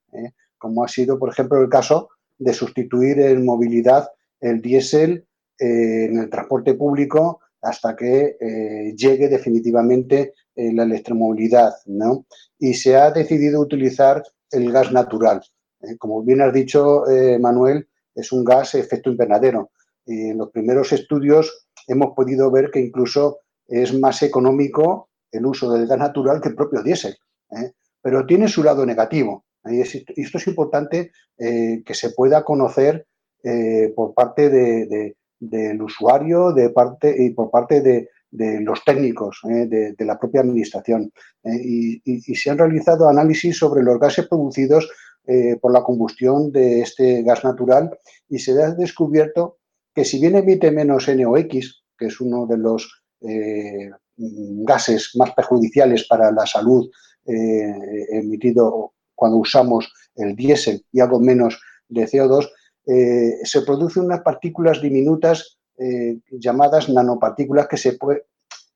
como 0.59 0.83
ha 0.83 0.89
sido, 0.89 1.17
por 1.17 1.31
ejemplo, 1.31 1.63
el 1.63 1.69
caso 1.69 2.09
de 2.37 2.53
sustituir 2.53 3.21
en 3.21 3.45
movilidad 3.45 4.09
el 4.41 4.61
diésel 4.61 5.29
en 5.61 6.19
el 6.19 6.29
transporte 6.29 6.75
público 6.75 7.39
hasta 7.63 7.95
que 7.95 8.37
eh, 8.41 8.95
llegue 8.97 9.29
definitivamente 9.29 10.35
eh, 10.57 10.73
la 10.73 10.83
electromovilidad, 10.83 11.73
¿no? 11.87 12.27
Y 12.59 12.75
se 12.75 12.97
ha 12.97 13.13
decidido 13.13 13.61
utilizar 13.61 14.23
el 14.51 14.71
gas 14.73 14.93
natural. 14.93 15.43
¿eh? 15.81 15.97
como 15.99 16.23
bien 16.23 16.43
has 16.43 16.53
dicho, 16.53 17.05
Manuel, 17.41 17.89
es 18.15 18.33
un 18.33 18.45
gas 18.45 18.75
efecto 18.75 19.11
invernadero. 19.11 19.71
Y 20.05 20.31
en 20.31 20.39
los 20.39 20.51
primeros 20.51 20.93
estudios 20.93 21.67
hemos 21.87 22.15
podido 22.15 22.51
ver 22.51 22.71
que 22.71 22.81
incluso 22.81 23.39
es 23.67 23.95
más 23.99 24.23
económico 24.23 25.09
el 25.31 25.47
uso 25.47 25.73
del 25.73 25.87
gas 25.87 25.99
natural 25.99 26.41
que 26.41 26.51
el 26.51 26.57
propio 26.57 26.83
diésel. 26.83 27.17
Pero 28.03 28.27
tiene 28.27 28.49
su 28.49 28.63
lado 28.63 28.85
negativo. 28.85 29.45
Y 29.65 29.81
esto 29.81 30.39
es 30.39 30.47
importante 30.47 31.13
que 31.39 31.95
se 31.95 32.11
pueda 32.11 32.45
conocer 32.45 33.07
por 33.97 34.13
parte 34.15 34.51
de 34.51 35.17
del 35.43 35.83
usuario 35.83 36.53
de 36.53 36.71
parte, 36.71 37.15
y 37.19 37.31
por 37.31 37.51
parte 37.51 37.81
de, 37.81 38.09
los 38.31 38.83
técnicos 38.85 39.41
eh, 39.51 39.67
de, 39.67 40.05
la 40.07 40.19
propia 40.19 40.41
administración. 40.41 41.13
Eh, 41.45 42.01
y, 42.05 42.35
se 42.35 42.51
han 42.51 42.59
realizado 42.59 43.09
análisis 43.09 43.59
sobre 43.59 43.83
los 43.83 43.99
gases 43.99 44.27
producidos 44.27 44.89
eh, 45.27 45.57
por 45.61 45.73
la 45.73 45.83
combustión 45.83 46.51
de 46.51 46.81
este 46.81 47.23
gas 47.25 47.45
natural 47.45 47.91
y 48.29 48.39
se 48.39 48.53
ha 48.63 48.71
descubierto 48.71 49.59
que 49.95 50.05
si 50.05 50.19
bien 50.19 50.37
emite 50.37 50.71
menos 50.71 51.09
NOx, 51.09 51.85
que 51.99 52.07
es 52.07 52.21
uno 52.21 52.47
de 52.47 52.57
los 52.57 53.03
gases 54.09 55.11
más 55.17 55.33
perjudiciales 55.33 56.07
para 56.09 56.33
la 56.33 56.47
salud 56.47 56.91
emitido 57.25 58.95
cuando 59.15 59.37
usamos 59.37 59.93
el 60.17 60.35
diésel 60.35 60.85
y 60.91 61.01
algo 61.01 61.21
menos 61.21 61.61
de 61.89 62.07
CO2, 62.07 62.49
eh, 62.87 63.39
se 63.45 63.63
producen 63.63 64.05
unas 64.05 64.23
partículas 64.23 64.83
diminutas 64.83 65.59
eh, 65.79 66.19
llamadas 66.31 66.89
nanopartículas 66.89 67.69
que, 67.69 67.77
se 67.77 67.97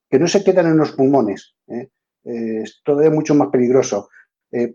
que 0.08 0.18
no 0.18 0.28
se 0.28 0.44
quedan 0.44 0.66
en 0.66 0.76
los 0.76 0.92
pulmones. 0.92 1.54
¿eh? 1.68 1.88
es 2.24 2.80
todavía 2.84 3.10
mucho 3.10 3.34
más 3.34 3.48
peligroso. 3.48 4.08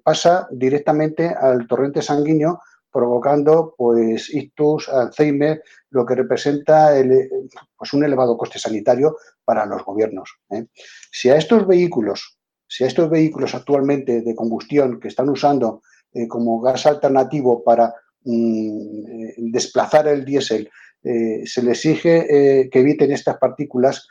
pasa 0.04 0.48
directamente 0.52 1.28
al 1.28 1.68
torrente 1.68 2.02
sanguíneo 2.02 2.62
provocando 2.90 3.74
pues 3.78 4.30
ictus, 4.34 4.88
Alzheimer, 4.88 5.62
lo 5.90 6.06
que 6.06 6.16
representa 6.16 6.92
pues, 7.78 7.94
un 7.94 8.04
elevado 8.04 8.38
coste 8.38 8.60
sanitario 8.60 9.18
para 9.44 9.66
los 9.66 9.84
gobiernos. 9.84 10.40
Si 11.12 11.30
a 11.30 11.36
estos 11.36 11.68
vehículos, 11.68 12.38
si 12.68 12.86
a 12.86 12.88
estos 12.88 13.10
vehículos 13.10 13.54
actualmente 13.54 14.22
de 14.22 14.36
combustión 14.36 15.00
que 15.00 15.10
están 15.10 15.28
usando 15.28 15.82
como 16.30 16.62
gas 16.62 16.86
alternativo 16.86 17.64
para 17.64 17.94
Eh, 18.24 19.34
desplazar 19.38 20.08
el 20.08 20.24
diésel, 20.24 20.70
eh, 21.04 21.42
se 21.46 21.64
le 21.64 21.72
exige 21.72 22.62
eh, 22.62 22.70
que 22.70 22.80
eviten 22.80 23.12
estas 23.12 23.38
partículas, 23.38 24.08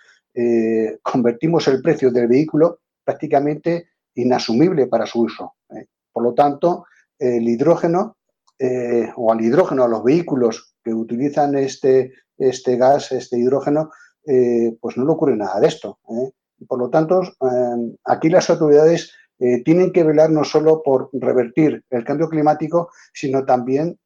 convertimos 1.02 1.66
el 1.66 1.82
precio 1.82 2.10
del 2.12 2.28
vehículo 2.28 2.78
prácticamente 3.04 3.88
inasumible 4.14 4.86
para 4.86 5.04
su 5.04 5.22
uso. 5.22 5.54
Por 6.12 6.22
lo 6.22 6.34
tanto, 6.34 6.86
el 7.18 7.46
hidrógeno 7.48 8.16
o 9.16 9.32
al 9.32 9.40
hidrógeno, 9.40 9.82
a 9.82 9.88
los 9.88 10.04
vehículos 10.04 10.76
que 10.84 10.94
utilizan 10.94 11.58
este, 11.58 12.12
este 12.38 12.76
gas, 12.76 13.10
este 13.10 13.38
hidrógeno, 13.38 13.90
pues 14.24 14.96
no 14.96 15.04
le 15.04 15.10
ocurre 15.10 15.36
nada 15.36 15.58
de 15.58 15.66
esto. 15.66 15.98
Por 16.66 16.78
lo 16.78 16.88
tanto, 16.88 17.22
aquí 18.04 18.28
las 18.30 18.48
autoridades 18.50 19.12
eh, 19.42 19.62
tienen 19.64 19.90
que 19.90 20.04
velar 20.04 20.30
no 20.30 20.44
solo 20.44 20.82
por 20.82 21.08
revertir 21.14 21.82
el 21.88 22.04
cambio 22.04 22.28
climático, 22.28 22.90
sino 23.14 23.46
también 23.46 23.98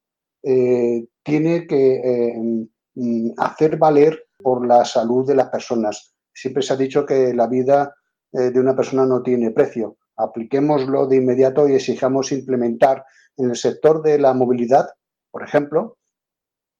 eh, 0.45 1.07
tiene 1.25 1.67
que 1.67 1.97
eh, 1.97 2.69
mm, 2.95 3.31
hacer 3.37 3.77
valer 3.77 4.27
por 4.39 4.65
la 4.65 4.85
salud 4.85 5.27
de 5.27 5.35
las 5.35 5.49
personas. 5.49 6.15
Siempre 6.33 6.63
se 6.63 6.73
ha 6.73 6.77
dicho 6.77 7.05
que 7.05 7.35
la 7.35 7.49
vida 7.49 7.95
de 8.33 8.59
una 8.59 8.75
persona 8.75 9.07
no 9.07 9.23
tiene 9.23 9.53
precio. 9.53 9.97
Apliquémoslo 10.17 11.07
de 11.07 11.17
inmediato 11.17 11.69
y 11.69 11.75
exijamos 11.75 12.33
implementar 12.33 13.05
en 13.37 13.51
el 13.51 13.57
sector 13.57 14.03
de 14.03 14.19
la 14.19 14.35
movilidad, 14.35 14.89
por 15.31 15.45
ejemplo, 15.45 15.99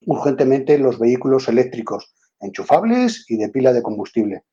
urgentemente 0.05 0.77
los 0.77 0.99
vehículos 0.99 1.47
eléctricos, 1.47 2.13
enchufables 2.41 3.25
y 3.29 3.37
de 3.37 3.47
pila 3.47 3.71
de 3.71 3.81
combustible. 3.81 4.43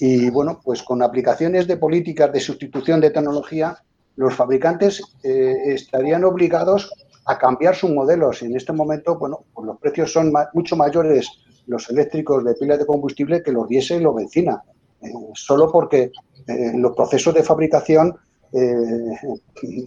Y 0.00 0.30
bueno, 0.30 0.60
pues 0.62 0.82
con 0.82 1.02
aplicaciones 1.02 1.66
de 1.66 1.76
políticas 1.76 2.32
de 2.32 2.40
sustitución 2.40 3.00
de 3.00 3.10
tecnología, 3.10 3.76
los 4.16 4.34
fabricantes 4.34 5.02
eh, 5.22 5.54
estarían 5.66 6.24
obligados 6.24 6.92
a 7.24 7.38
cambiar 7.38 7.74
sus 7.74 7.90
modelos. 7.90 8.42
Y 8.42 8.46
en 8.46 8.56
este 8.56 8.72
momento, 8.72 9.18
bueno, 9.18 9.44
pues 9.52 9.66
los 9.66 9.78
precios 9.78 10.12
son 10.12 10.32
mucho 10.54 10.76
mayores 10.76 11.28
los 11.66 11.88
eléctricos 11.90 12.44
de 12.44 12.54
pila 12.54 12.76
de 12.76 12.86
combustible 12.86 13.42
que 13.42 13.52
los 13.52 13.68
diésel 13.68 14.06
o 14.06 14.14
benzina, 14.14 14.62
eh, 15.02 15.12
solo 15.34 15.70
porque 15.70 16.10
eh, 16.46 16.72
los 16.74 16.96
procesos 16.96 17.34
de 17.34 17.42
fabricación 17.42 18.16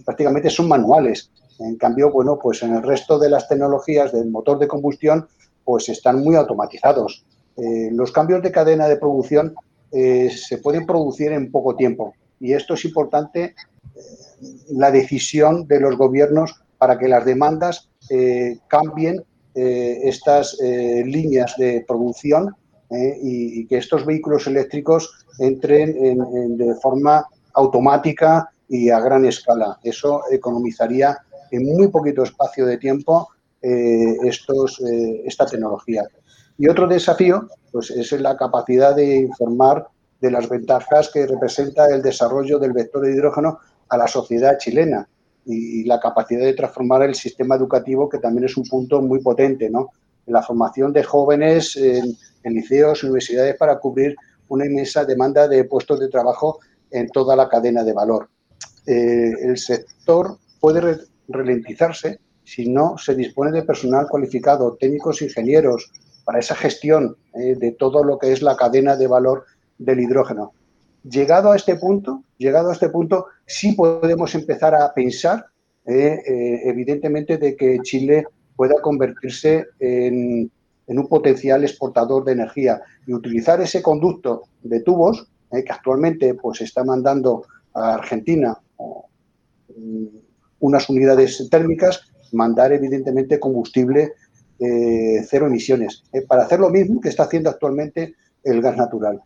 prácticamente 0.04 0.48
son 0.48 0.68
manuales. 0.68 1.32
En 1.58 1.76
cambio, 1.76 2.12
bueno, 2.12 2.38
pues 2.40 2.62
en 2.62 2.76
el 2.76 2.82
resto 2.82 3.18
de 3.18 3.28
las 3.28 3.48
tecnologías 3.48 4.12
del 4.12 4.30
motor 4.30 4.60
de 4.60 4.68
combustión, 4.68 5.26
pues 5.64 5.88
están 5.88 6.20
muy 6.20 6.36
automatizados. 6.36 7.24
los 7.56 8.12
cambios 8.12 8.40
de 8.40 8.52
cadena 8.52 8.86
de 8.86 8.96
producción 8.98 9.52
eh, 9.92 10.30
se 10.30 10.58
pueden 10.58 10.86
producir 10.86 11.32
en 11.32 11.50
poco 11.50 11.76
tiempo. 11.76 12.14
Y 12.40 12.54
esto 12.54 12.74
es 12.74 12.84
importante, 12.84 13.44
eh, 13.44 13.54
la 14.70 14.90
decisión 14.90 15.66
de 15.66 15.80
los 15.80 15.96
gobiernos 15.96 16.62
para 16.78 16.98
que 16.98 17.08
las 17.08 17.24
demandas 17.24 17.90
eh, 18.10 18.58
cambien 18.68 19.24
estas 19.54 20.56
líneas 20.62 21.54
de 21.58 21.84
producción 21.86 22.56
y, 22.90 23.66
que 23.66 23.76
estos 23.76 24.06
vehículos 24.06 24.46
eléctricos 24.46 25.26
entren 25.38 26.56
de 26.56 26.74
forma 26.76 27.26
automática 27.52 28.50
y 28.66 28.88
a 28.88 28.98
gran 28.98 29.26
escala. 29.26 29.78
Eso 29.84 30.22
economizaría 30.30 31.18
en 31.50 31.66
muy 31.66 31.88
poquito 31.88 32.22
espacio 32.22 32.64
de 32.64 32.78
tiempo 32.78 33.28
estos, 33.60 34.82
esta 35.26 35.44
tecnología. 35.44 36.08
Y 36.58 36.68
otro 36.68 36.86
desafío 36.86 37.48
pues, 37.70 37.90
es 37.90 38.12
la 38.12 38.36
capacidad 38.36 38.94
de 38.94 39.16
informar 39.16 39.86
de 40.20 40.30
las 40.30 40.48
ventajas 40.48 41.10
que 41.12 41.26
representa 41.26 41.86
el 41.86 42.00
desarrollo 42.00 42.58
del 42.58 42.72
vector 42.72 43.02
de 43.02 43.12
hidrógeno 43.12 43.58
a 43.88 43.96
la 43.96 44.06
sociedad 44.06 44.56
chilena 44.56 45.08
y, 45.44 45.84
la 45.84 45.98
capacidad 45.98 46.44
de 46.44 46.54
transformar 46.54 47.02
el 47.02 47.14
sistema 47.14 47.56
educativo, 47.56 48.08
que 48.08 48.18
también 48.18 48.44
es 48.44 48.56
un 48.56 48.64
punto 48.64 49.02
muy 49.02 49.20
potente, 49.20 49.68
¿no? 49.68 49.90
La 50.26 50.42
formación 50.42 50.92
de 50.92 51.02
jóvenes 51.02 51.76
en, 51.76 52.16
liceos 52.44 53.02
y 53.02 53.06
universidades 53.06 53.56
para 53.56 53.78
cubrir 53.78 54.14
una 54.48 54.66
inmensa 54.66 55.04
demanda 55.04 55.48
de 55.48 55.64
puestos 55.64 55.98
de 55.98 56.08
trabajo 56.08 56.60
en 56.90 57.08
toda 57.08 57.34
la 57.34 57.48
cadena 57.48 57.82
de 57.82 57.92
valor. 57.92 58.28
Eh, 58.86 59.32
el 59.42 59.58
sector 59.58 60.38
puede 60.60 60.98
ralentizarse 61.28 62.20
si 62.44 62.68
no 62.68 62.96
se 62.98 63.14
dispone 63.14 63.50
de 63.50 63.62
personal 63.62 64.06
cualificado, 64.08 64.76
técnicos, 64.78 65.22
ingenieros, 65.22 65.90
para 66.24 66.38
esa 66.38 66.54
gestión 66.54 67.16
eh, 67.34 67.56
de 67.56 67.72
todo 67.72 68.04
lo 68.04 68.18
que 68.18 68.32
es 68.32 68.42
la 68.42 68.56
cadena 68.56 68.96
de 68.96 69.06
valor 69.06 69.44
del 69.78 70.00
hidrógeno. 70.00 70.52
Llegado 71.02 71.50
a 71.50 71.56
este 71.56 71.76
punto, 71.76 72.22
llegado 72.38 72.70
a 72.70 72.72
este 72.72 72.88
punto, 72.88 73.26
sí 73.46 73.72
podemos 73.72 74.34
empezar 74.34 74.74
a 74.74 74.92
pensar, 74.94 75.46
eh, 75.86 76.22
eh, 76.26 76.60
evidentemente, 76.64 77.38
de 77.38 77.56
que 77.56 77.80
Chile 77.82 78.24
pueda 78.54 78.80
convertirse 78.80 79.66
en, 79.80 80.50
un 80.86 81.08
potencial 81.08 81.64
exportador 81.64 82.22
de 82.24 82.32
energía 82.32 82.82
y 83.06 83.14
utilizar 83.14 83.60
ese 83.62 83.80
conducto 83.80 84.42
de 84.62 84.80
tubos 84.80 85.26
que 85.50 85.72
actualmente 85.72 86.34
pues 86.34 86.60
está 86.60 86.84
mandando 86.84 87.46
a 87.72 87.94
Argentina 87.94 88.58
mm, 89.74 90.06
unas 90.60 90.88
unidades 90.90 91.48
térmicas, 91.50 92.02
mandar 92.32 92.72
evidentemente 92.72 93.40
combustible 93.40 94.12
eh, 94.62 95.26
cero 95.28 95.46
emisiones, 95.46 96.04
eh, 96.12 96.22
para 96.22 96.44
hacer 96.44 96.60
lo 96.60 96.70
mismo 96.70 97.00
que 97.00 97.08
está 97.08 97.24
haciendo 97.24 97.50
actualmente 97.50 98.14
el 98.44 98.60
gas 98.60 98.76
natural. 98.76 99.20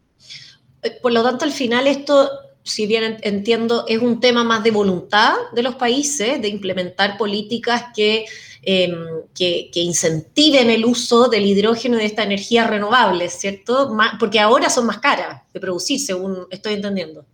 Eh, 0.82 0.92
por 1.02 1.12
lo 1.12 1.22
tanto, 1.22 1.44
al 1.44 1.52
final 1.52 1.86
esto, 1.86 2.30
si 2.62 2.86
bien 2.86 3.18
entiendo, 3.20 3.84
es 3.86 4.00
un 4.00 4.18
tema 4.18 4.44
más 4.44 4.64
de 4.64 4.70
voluntad 4.70 5.34
de 5.54 5.62
los 5.62 5.74
países, 5.74 6.40
de 6.40 6.48
implementar 6.48 7.18
políticas 7.18 7.86
que, 7.94 8.24
em, 8.62 8.94
que, 9.34 9.70
incentiven 9.74 10.70
el 10.70 10.86
uso 10.86 11.28
del 11.28 11.44
hidrógeno 11.44 11.96
y 11.96 12.00
de 12.00 12.06
esta 12.06 12.22
energía 12.22 12.66
renovable, 12.66 13.28
¿cierto? 13.28 13.94
porque 14.18 14.40
ahora 14.40 14.70
son 14.70 14.86
más 14.86 14.98
caras 15.00 15.42
de 15.52 15.60
producir, 15.60 16.00
según 16.00 16.46
estoy 16.50 16.74
entendiendo. 16.74 17.26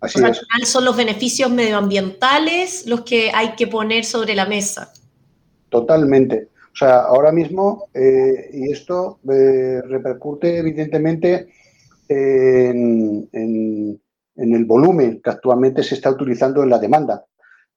Así 0.00 0.22
Al 0.22 0.34
final 0.34 0.64
son 0.64 0.84
los 0.84 0.96
beneficios 0.96 1.50
medioambientales 1.50 2.86
los 2.86 3.00
que 3.00 3.32
hay 3.34 3.56
que 3.56 3.66
poner 3.66 4.04
sobre 4.04 4.36
la 4.36 4.46
mesa. 4.46 4.92
Totalmente. 5.70 6.48
O 6.72 6.76
sea, 6.78 7.00
ahora 7.00 7.32
mismo, 7.32 7.88
eh, 7.92 8.50
y 8.52 8.70
esto 8.70 9.18
eh, 9.28 9.80
repercute 9.82 10.58
evidentemente 10.58 11.48
en, 12.08 13.28
el 14.36 14.64
volumen 14.64 15.20
que 15.22 15.30
actualmente 15.30 15.82
se 15.82 15.96
está 15.96 16.10
utilizando 16.10 16.62
en 16.62 16.70
la 16.70 16.78
demanda. 16.78 17.24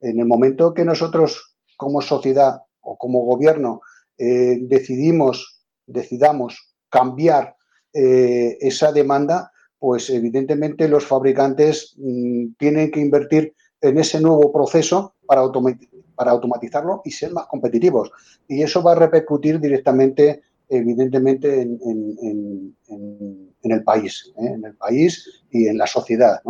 En 0.00 0.20
el 0.20 0.26
momento 0.26 0.72
que 0.72 0.84
nosotros 0.84 1.56
como 1.76 2.00
sociedad 2.00 2.62
o 2.80 2.96
como 2.96 3.24
gobierno 3.24 3.80
eh, 4.16 4.58
decidimos, 4.62 5.62
decidamos 5.86 6.74
cambiar 6.88 7.56
esa 7.94 8.90
demanda, 8.90 9.52
pues 9.78 10.08
evidentemente 10.08 10.88
los 10.88 11.04
fabricantes 11.04 11.94
mm, 11.98 12.54
tienen 12.58 12.90
que 12.90 13.00
invertir 13.00 13.54
en 13.82 13.98
ese 13.98 14.18
nuevo 14.20 14.50
proceso 14.50 15.14
para 15.26 15.42
automatizar 15.42 15.91
para 16.14 16.30
automatizarlo 16.30 17.02
y 17.04 17.10
ser 17.10 17.32
más 17.32 17.46
competitivos. 17.46 18.10
Y 18.48 18.62
eso 18.62 18.82
va 18.82 18.92
a 18.92 18.96
repercutir 18.96 19.60
directamente, 19.60 20.42
evidentemente, 20.68 21.62
en, 21.62 22.74
el 23.62 23.84
país, 23.84 24.32
¿eh? 24.36 24.46
en 24.54 24.64
el 24.64 24.74
país 24.74 25.44
y 25.50 25.66
en 25.66 25.78
la 25.78 25.86
sociedad. 25.86 26.40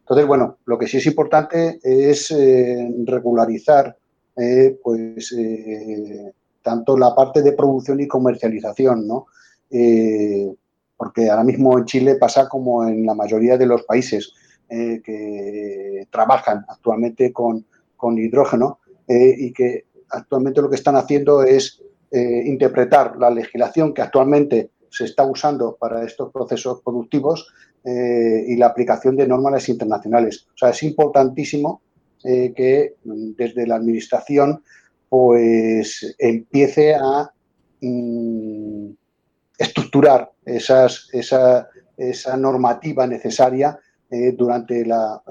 Entonces, 0.00 0.26
bueno, 0.26 0.58
lo 0.66 0.78
que 0.78 0.86
sí 0.86 0.98
es 0.98 1.06
importante 1.06 1.78
es 1.82 2.30
eh, 2.32 2.92
regularizar 3.04 3.96
eh, 4.36 4.78
pues, 4.82 5.34
tanto 6.62 6.98
la 6.98 7.14
parte 7.14 7.42
de 7.42 7.52
producción 7.52 8.00
y 8.00 8.08
comercialización, 8.08 9.06
¿no? 9.06 9.26
porque 10.96 11.30
ahora 11.30 11.44
mismo 11.44 11.78
en 11.78 11.84
Chile 11.84 12.16
pasa 12.16 12.48
como 12.48 12.86
en 12.86 13.06
la 13.06 13.14
mayoría 13.14 13.56
de 13.56 13.66
los 13.66 13.84
países 13.84 14.32
que 14.68 16.08
trabajan 16.10 16.64
actualmente 16.68 17.32
con, 17.32 17.64
con 18.00 18.16
hidrógeno, 18.18 18.79
eh, 19.10 19.34
y 19.36 19.52
que 19.52 19.86
actualmente 20.10 20.62
lo 20.62 20.70
que 20.70 20.76
están 20.76 20.94
haciendo 20.94 21.42
es 21.42 21.82
eh, 22.12 22.42
interpretar 22.46 23.16
la 23.16 23.28
legislación 23.28 23.92
que 23.92 24.02
actualmente 24.02 24.70
se 24.88 25.06
está 25.06 25.24
usando 25.24 25.76
para 25.80 26.04
estos 26.04 26.32
procesos 26.32 26.80
productivos 26.80 27.52
eh, 27.82 28.44
y 28.46 28.54
la 28.54 28.66
aplicación 28.66 29.16
de 29.16 29.26
normas 29.26 29.68
internacionales. 29.68 30.46
O 30.54 30.58
sea, 30.58 30.70
es 30.70 30.84
importantísimo 30.84 31.82
que 32.22 32.96
desde 33.02 33.66
la 33.66 33.76
Administración 33.76 34.62
pues 35.08 36.14
empiece 36.18 36.94
a 36.94 37.32
mm, 37.80 38.90
estructurar 39.58 40.30
esa, 40.44 40.86
normativa 42.36 43.06
necesaria 43.06 43.76
durante 44.36 44.84
la 44.84 45.22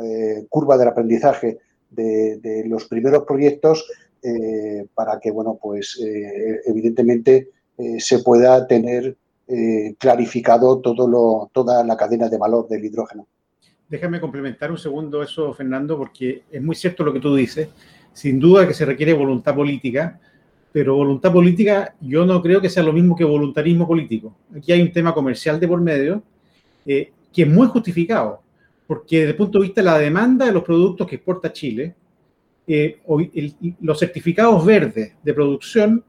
curva 0.49 0.77
del 0.77 0.87
aprendizaje 0.87 1.59
de, 1.89 2.63
los 2.67 2.85
primeros 2.85 3.23
proyectos 3.23 3.85
eh, 4.21 4.85
para 4.93 5.19
que, 5.19 5.31
bueno, 5.31 5.57
pues 5.61 5.99
eh, 6.03 6.61
evidentemente 6.65 7.49
eh, 7.77 7.99
se 7.99 8.19
pueda 8.19 8.67
tener 8.67 9.15
clarificado 9.97 10.79
todo 10.79 11.07
lo, 11.07 11.49
toda 11.51 11.83
la 11.83 11.97
cadena 11.97 12.29
de 12.29 12.37
valor 12.37 12.67
del 12.67 12.85
hidrógeno. 12.85 13.25
Déjame 13.89 14.21
complementar 14.21 14.69
un 14.69 14.77
segundo 14.77 15.23
eso, 15.23 15.51
Fernando, 15.55 15.97
porque 15.97 16.43
es 16.51 16.61
muy 16.61 16.75
cierto 16.75 17.03
lo 17.03 17.11
que 17.11 17.19
tú 17.19 17.33
dices. 17.33 17.67
Sin 18.13 18.39
duda 18.39 18.67
que 18.67 18.75
se 18.75 18.85
requiere 18.85 19.11
voluntad 19.11 19.55
política, 19.55 20.19
pero 20.71 20.97
voluntad 20.97 21.33
política 21.33 21.95
yo 21.99 22.27
no 22.27 22.43
creo 22.43 22.61
que 22.61 22.69
sea 22.69 22.83
lo 22.83 22.93
mismo 22.93 23.15
que 23.15 23.23
voluntarismo 23.23 23.87
político. 23.87 24.35
Aquí 24.55 24.71
hay 24.71 24.83
un 24.83 24.93
tema 24.93 25.15
comercial 25.15 25.59
de 25.59 25.67
por 25.67 25.81
medio 25.81 26.21
que 26.85 27.11
es 27.33 27.47
muy 27.47 27.65
justificado 27.65 28.43
porque 28.89 29.17
desde 29.17 29.29
el 29.29 29.35
punto 29.35 29.59
de 29.59 29.65
vista 29.65 29.81
de 29.81 29.85
la 29.85 29.99
demanda 29.99 30.47
de 30.47 30.51
los 30.51 30.63
productos 30.63 31.05
que 31.05 31.17
exporta 31.17 31.53
Chile, 31.53 31.93
eh, 32.65 32.99
los 33.81 33.99
certificados 33.99 34.65
verdes 34.65 35.13
de 35.21 35.31
producción 35.31 36.03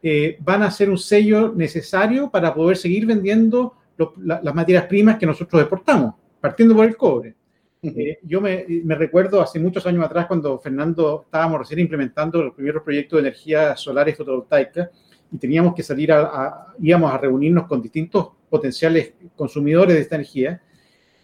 eh, 0.00 0.36
van 0.38 0.62
a 0.62 0.70
ser 0.70 0.88
un 0.88 0.98
sello 0.98 1.52
necesario 1.52 2.30
para 2.30 2.54
poder 2.54 2.76
seguir 2.76 3.06
vendiendo 3.06 3.74
las 4.18 4.54
materias 4.54 4.86
primas 4.86 5.18
que 5.18 5.26
nosotros 5.26 5.62
exportamos, 5.62 6.14
partiendo 6.40 6.76
por 6.76 6.86
el 6.86 6.96
cobre. 6.96 7.34
Eh, 7.82 8.18
yo 8.22 8.40
me, 8.40 8.66
recuerdo 8.94 9.42
hace 9.42 9.58
muchos 9.58 9.84
años 9.86 10.04
atrás 10.04 10.26
cuando 10.26 10.60
Fernando 10.60 11.22
estábamos 11.24 11.58
recién 11.58 11.80
implementando 11.80 12.40
los 12.40 12.54
primeros 12.54 12.84
proyectos 12.84 13.16
de 13.16 13.28
energía 13.28 13.76
solar 13.76 14.08
y 14.08 14.12
fotovoltaica 14.12 14.92
y 15.32 15.38
teníamos 15.38 15.74
que 15.74 15.82
salir 15.82 16.12
a, 16.12 16.68
íbamos 16.78 17.12
a 17.12 17.18
reunirnos 17.18 17.66
con 17.66 17.82
distintos 17.82 18.28
potenciales 18.48 19.14
consumidores 19.34 19.96
de 19.96 20.02
esta 20.02 20.14
energía 20.14 20.62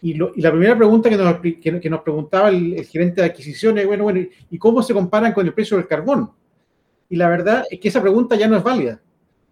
y, 0.01 0.15
la 0.15 0.51
primera 0.51 0.77
pregunta 0.77 1.09
que 1.09 1.17
nos, 1.17 1.81
que, 1.81 1.91
nos 1.91 2.01
preguntaba 2.03 2.51
el, 2.51 2.85
gerente 2.85 3.21
de 3.21 3.29
adquisiciones, 3.29 3.87
bueno, 3.87 4.05
bueno, 4.05 4.21
¿y 4.51 4.59
cómo 4.59 4.83
se 4.83 4.95
comparan 4.95 5.33
con 5.33 5.47
el 5.47 5.53
precio 5.53 5.77
del 5.77 5.87
carbón? 5.87 6.31
Y 7.09 7.17
la 7.17 7.29
verdad 7.29 7.65
es 7.71 7.81
que 7.81 7.89
esa 7.89 8.01
pregunta 8.01 8.37
ya 8.37 8.49
no 8.49 8.57
es 8.57 8.63
válida, 8.63 9.01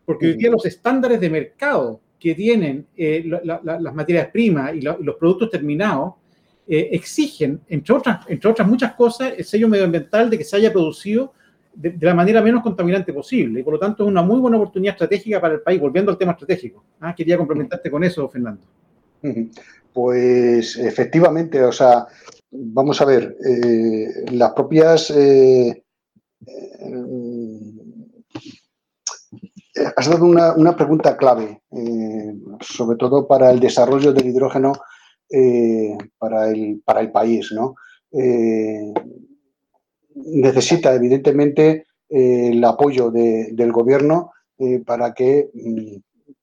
porque 0.05 0.27
hoy 0.27 0.35
día 0.35 0.51
los 0.51 0.65
estándares 0.67 1.21
de 1.21 1.31
mercado 1.31 2.01
que 2.19 2.35
tienen 2.35 2.87
eh, 2.97 3.25
las 3.43 3.95
materias 3.95 4.29
primas 4.29 4.75
y, 4.75 4.81
los 4.81 5.17
productos 5.19 5.51
terminados 5.51 6.15
eh, 6.69 6.91
exigen, 6.93 7.61
entre 7.69 7.95
otras, 7.95 8.27
entre 8.29 8.51
otras 8.51 8.69
muchas 8.69 8.95
cosas, 8.95 9.33
el 9.37 9.45
sello 9.45 9.69
medioambiental 9.69 10.31
de 10.31 10.39
que 10.39 10.45
se 10.45 10.57
haya 10.57 10.73
producido 10.73 11.33
de, 11.75 11.97
la 12.01 12.15
manera 12.15 12.41
menos 12.41 12.63
contaminante 12.63 13.13
posible. 13.13 13.61
Y 13.61 13.63
por 13.63 13.75
lo 13.75 13.79
tanto 13.79 14.05
es 14.05 14.09
una 14.09 14.23
muy 14.23 14.41
buena 14.41 14.57
oportunidad 14.57 14.95
estratégica 14.95 15.41
para 15.41 15.55
el 15.55 15.61
país, 15.61 15.81
volviendo 15.81 16.11
al 16.11 16.19
tema 16.19 16.33
estratégico. 16.33 16.85
Ah, 17.01 17.15
quería 17.15 17.37
complementarte 17.37 17.91
con 17.91 18.03
eso, 18.03 18.29
Fernando. 18.29 18.63
Pues 19.93 20.77
efectivamente, 20.77 21.63
o 21.65 21.73
sea, 21.73 22.07
vamos 22.51 23.01
a 23.01 23.07
ver, 23.07 23.35
eh, 23.49 24.31
las 24.31 24.53
propias... 24.53 25.11
Eh, 25.11 25.83
has 29.97 30.11
dado 30.11 30.27
una, 30.27 30.77
pregunta 30.77 31.17
clave, 31.17 31.63
sobre 32.61 32.99
todo 32.99 33.27
para 33.27 33.51
el 33.51 33.59
desarrollo 33.59 34.13
del 34.13 34.27
hidrógeno 34.27 34.73
para, 36.19 36.51
el, 36.51 36.83
para 36.85 37.01
el 37.01 37.11
país, 37.11 37.51
¿no? 37.53 37.75
necesita 40.17 40.95
evidentemente 40.95 41.87
eh, 42.09 42.51
el 42.53 42.65
apoyo 42.65 43.11
del 43.11 43.73
gobierno 43.73 44.33
eh, 44.59 44.81
para 44.85 45.13
que 45.13 45.51
mm, 45.53 45.97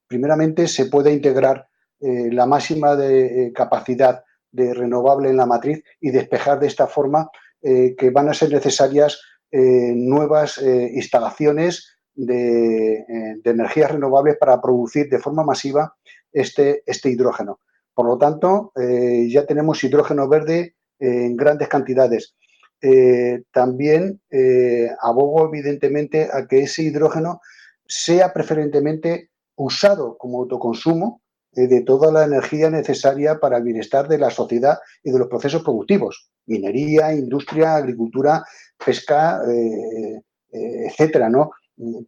primeramente 0.08 0.68
se 0.68 0.86
pueda 0.86 1.12
integrar 1.12 1.68
eh, 2.04 2.30
la 2.32 2.46
máxima 2.46 2.96
de, 2.96 3.52
capacidad 3.54 4.24
de 4.52 4.74
renovable 4.74 5.30
en 5.30 5.38
la 5.38 5.46
matriz 5.46 5.84
y 6.00 6.12
despejar 6.12 6.60
de 6.60 6.68
esta 6.68 6.88
forma 6.88 7.30
que 7.62 8.10
van 8.14 8.28
a 8.28 8.34
ser 8.34 8.52
necesarias 8.52 9.22
nuevas 9.50 10.62
instalaciones 10.62 11.98
de, 12.14 13.06
energías 13.46 13.90
renovables 13.90 14.36
para 14.38 14.62
producir 14.62 15.10
de 15.10 15.18
forma 15.18 15.46
masiva 15.46 15.96
este, 16.34 16.84
este 16.86 17.10
hidrógeno. 17.10 17.62
Por 17.94 18.06
lo 18.06 18.18
tanto, 18.18 18.74
ya 18.76 19.46
tenemos 19.46 19.82
hidrógeno 19.82 20.28
verde 20.28 20.76
en 21.00 21.38
grandes 21.38 21.70
cantidades. 21.70 22.36
Eh, 22.86 23.44
también 23.54 24.20
eh, 24.30 24.90
abogo 25.02 25.48
evidentemente 25.48 26.28
a 26.30 26.46
que 26.46 26.64
ese 26.64 26.84
hidrógeno 26.84 27.40
sea 27.88 28.34
preferentemente 28.34 29.30
usado 29.56 30.18
como 30.18 30.40
autoconsumo 30.40 31.22
eh, 31.22 31.23
de 31.56 31.82
toda 31.82 32.12
la 32.12 32.24
energía 32.24 32.70
necesaria 32.70 33.40
para 33.40 33.58
el 33.58 33.64
bienestar 33.64 34.08
de 34.08 34.18
la 34.18 34.30
sociedad 34.30 34.80
y 35.04 35.12
de 35.12 35.20
los 35.20 35.28
procesos 35.28 35.64
productivos, 35.64 36.30
minería, 36.46 37.14
industria, 37.14 37.76
agricultura, 37.76 38.44
pesca, 38.84 39.42
etcétera, 40.52 41.30
¿no? 41.30 41.52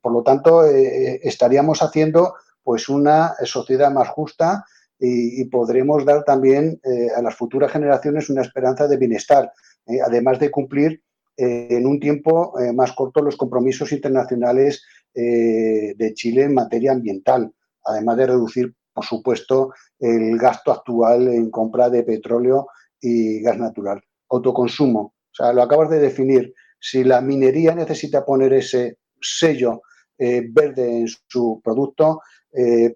Por 0.02 0.12
lo 0.12 0.24
tanto, 0.24 0.66
estaríamos 0.66 1.82
haciendo 1.82 2.34
pues 2.64 2.90
una 2.90 3.34
sociedad 3.44 3.92
más 3.92 4.10
justa 4.10 4.66
y, 5.00 5.46
podremos 5.46 6.06
dar 6.06 6.24
también 6.24 6.82
a 7.16 7.22
las 7.22 7.36
futuras 7.36 7.72
generaciones 7.72 8.30
una 8.30 8.42
esperanza 8.42 8.88
de 8.88 8.98
bienestar 8.98 9.52
eh, 9.88 10.00
además 10.04 10.40
de 10.40 10.50
cumplir 10.50 11.02
eh, 11.38 11.68
en 11.70 11.86
un 11.86 12.00
tiempo 12.00 12.60
eh, 12.60 12.74
más 12.74 12.94
corto 12.94 13.22
los 13.22 13.36
compromisos 13.36 13.92
internacionales 13.92 14.84
de 15.18 16.12
Chile 16.14 16.44
en 16.44 16.54
materia 16.54 16.92
ambiental, 16.92 17.50
además 17.86 18.18
de 18.18 18.28
reducir, 18.28 18.74
por 18.96 19.06
supuesto, 19.06 19.74
el 20.00 20.38
gasto 20.38 20.72
actual 20.72 21.28
en 21.28 21.52
compra 21.52 21.90
de 21.90 22.04
petróleo 22.04 22.70
y 23.00 23.42
gas 23.42 23.58
natural. 23.58 24.02
Autoconsumo, 24.30 25.00
o 25.02 25.34
sea, 25.34 25.54
lo 25.54 25.62
acabas 25.62 25.90
de 25.90 26.00
definir. 26.00 26.54
Si 26.80 27.04
la 27.04 27.22
minería 27.22 27.76
necesita 27.76 28.26
poner 28.26 28.54
ese 28.54 29.00
sello 29.22 29.82
verde 30.18 31.00
en 31.00 31.08
su 31.28 31.62
producto, 31.64 32.22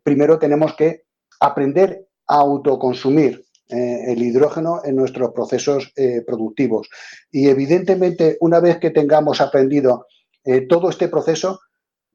primero 0.03 0.39
tenemos 0.39 0.73
que 0.75 1.03
aprender 1.39 2.07
a 2.27 2.35
autoconsumir 2.37 3.43
eh, 3.71 4.13
el 4.13 4.23
hidrógeno 4.23 4.81
en 4.83 4.95
nuestros 4.95 5.31
procesos 5.31 5.93
eh, 5.95 6.23
productivos. 6.25 6.89
Y 7.29 7.49
evidentemente, 7.49 8.35
una 8.41 8.59
vez 8.59 8.79
que 8.79 8.89
tengamos 8.89 9.41
aprendido 9.41 10.07
eh, 10.43 10.61
todo 10.61 10.89
este 10.89 11.07
proceso, 11.07 11.59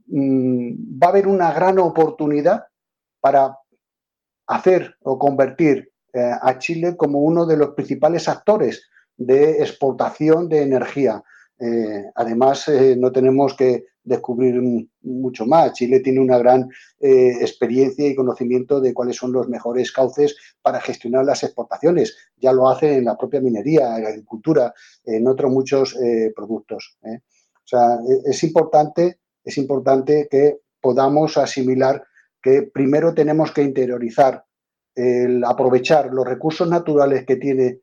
mm, 0.07 1.01
va 1.01 1.07
a 1.07 1.11
haber 1.11 1.29
una 1.29 1.53
gran 1.53 1.79
oportunidad 1.79 2.65
para 3.21 3.57
hacer 4.47 4.97
o 5.03 5.19
convertir 5.19 5.91
a 6.15 6.59
Chile 6.59 6.97
como 6.97 7.21
uno 7.21 7.45
de 7.45 7.57
los 7.57 7.71
principales 7.71 8.29
actores 8.29 8.89
de 9.17 9.59
exportación 9.63 10.49
de 10.49 10.63
energía. 10.63 11.23
además, 12.15 12.71
no 12.97 13.11
tenemos 13.11 13.55
que 13.55 13.85
descubrir 14.05 14.61
mucho 15.03 15.47
más. 15.47 15.73
Chile 15.73 16.01
tiene 16.01 16.21
una 16.21 16.39
gran 16.39 16.69
eh, 17.01 17.33
experiencia 17.41 18.07
y 18.07 18.15
conocimiento 18.15 18.81
de 18.81 18.93
cuáles 18.93 19.17
son 19.17 19.33
los 19.33 19.49
mejores 19.49 19.91
cauces 19.91 20.37
para 20.63 20.81
gestionar 20.81 21.25
las 21.25 21.43
exportaciones. 21.43 22.17
Ya 22.37 22.53
lo 22.53 22.69
hace 22.69 22.99
en 22.99 23.07
la 23.07 23.17
propia 23.17 23.41
minería, 23.41 23.97
en 23.97 24.05
la 24.05 24.11
agricultura, 24.11 24.75
en 25.05 25.27
otros 25.27 25.51
muchos 25.51 25.97
eh, 25.97 26.33
productos. 26.37 26.97
¿eh? 27.05 27.21
O 27.57 27.67
sea, 27.67 27.95
e, 27.95 28.31
es 28.31 28.45
importante, 28.45 29.19
es 29.43 29.59
importante 29.59 30.29
que 30.31 30.59
podamos 30.81 31.39
asimilar 31.39 32.05
que 32.45 32.63
primero 32.63 33.15
tenemos 33.15 33.51
que 33.53 33.63
interiorizar 33.63 34.45
el 34.95 35.43
aprovechar 35.43 36.13
los 36.13 36.27
recursos 36.27 36.69
naturales 36.69 37.25
que 37.27 37.37
tiene 37.37 37.81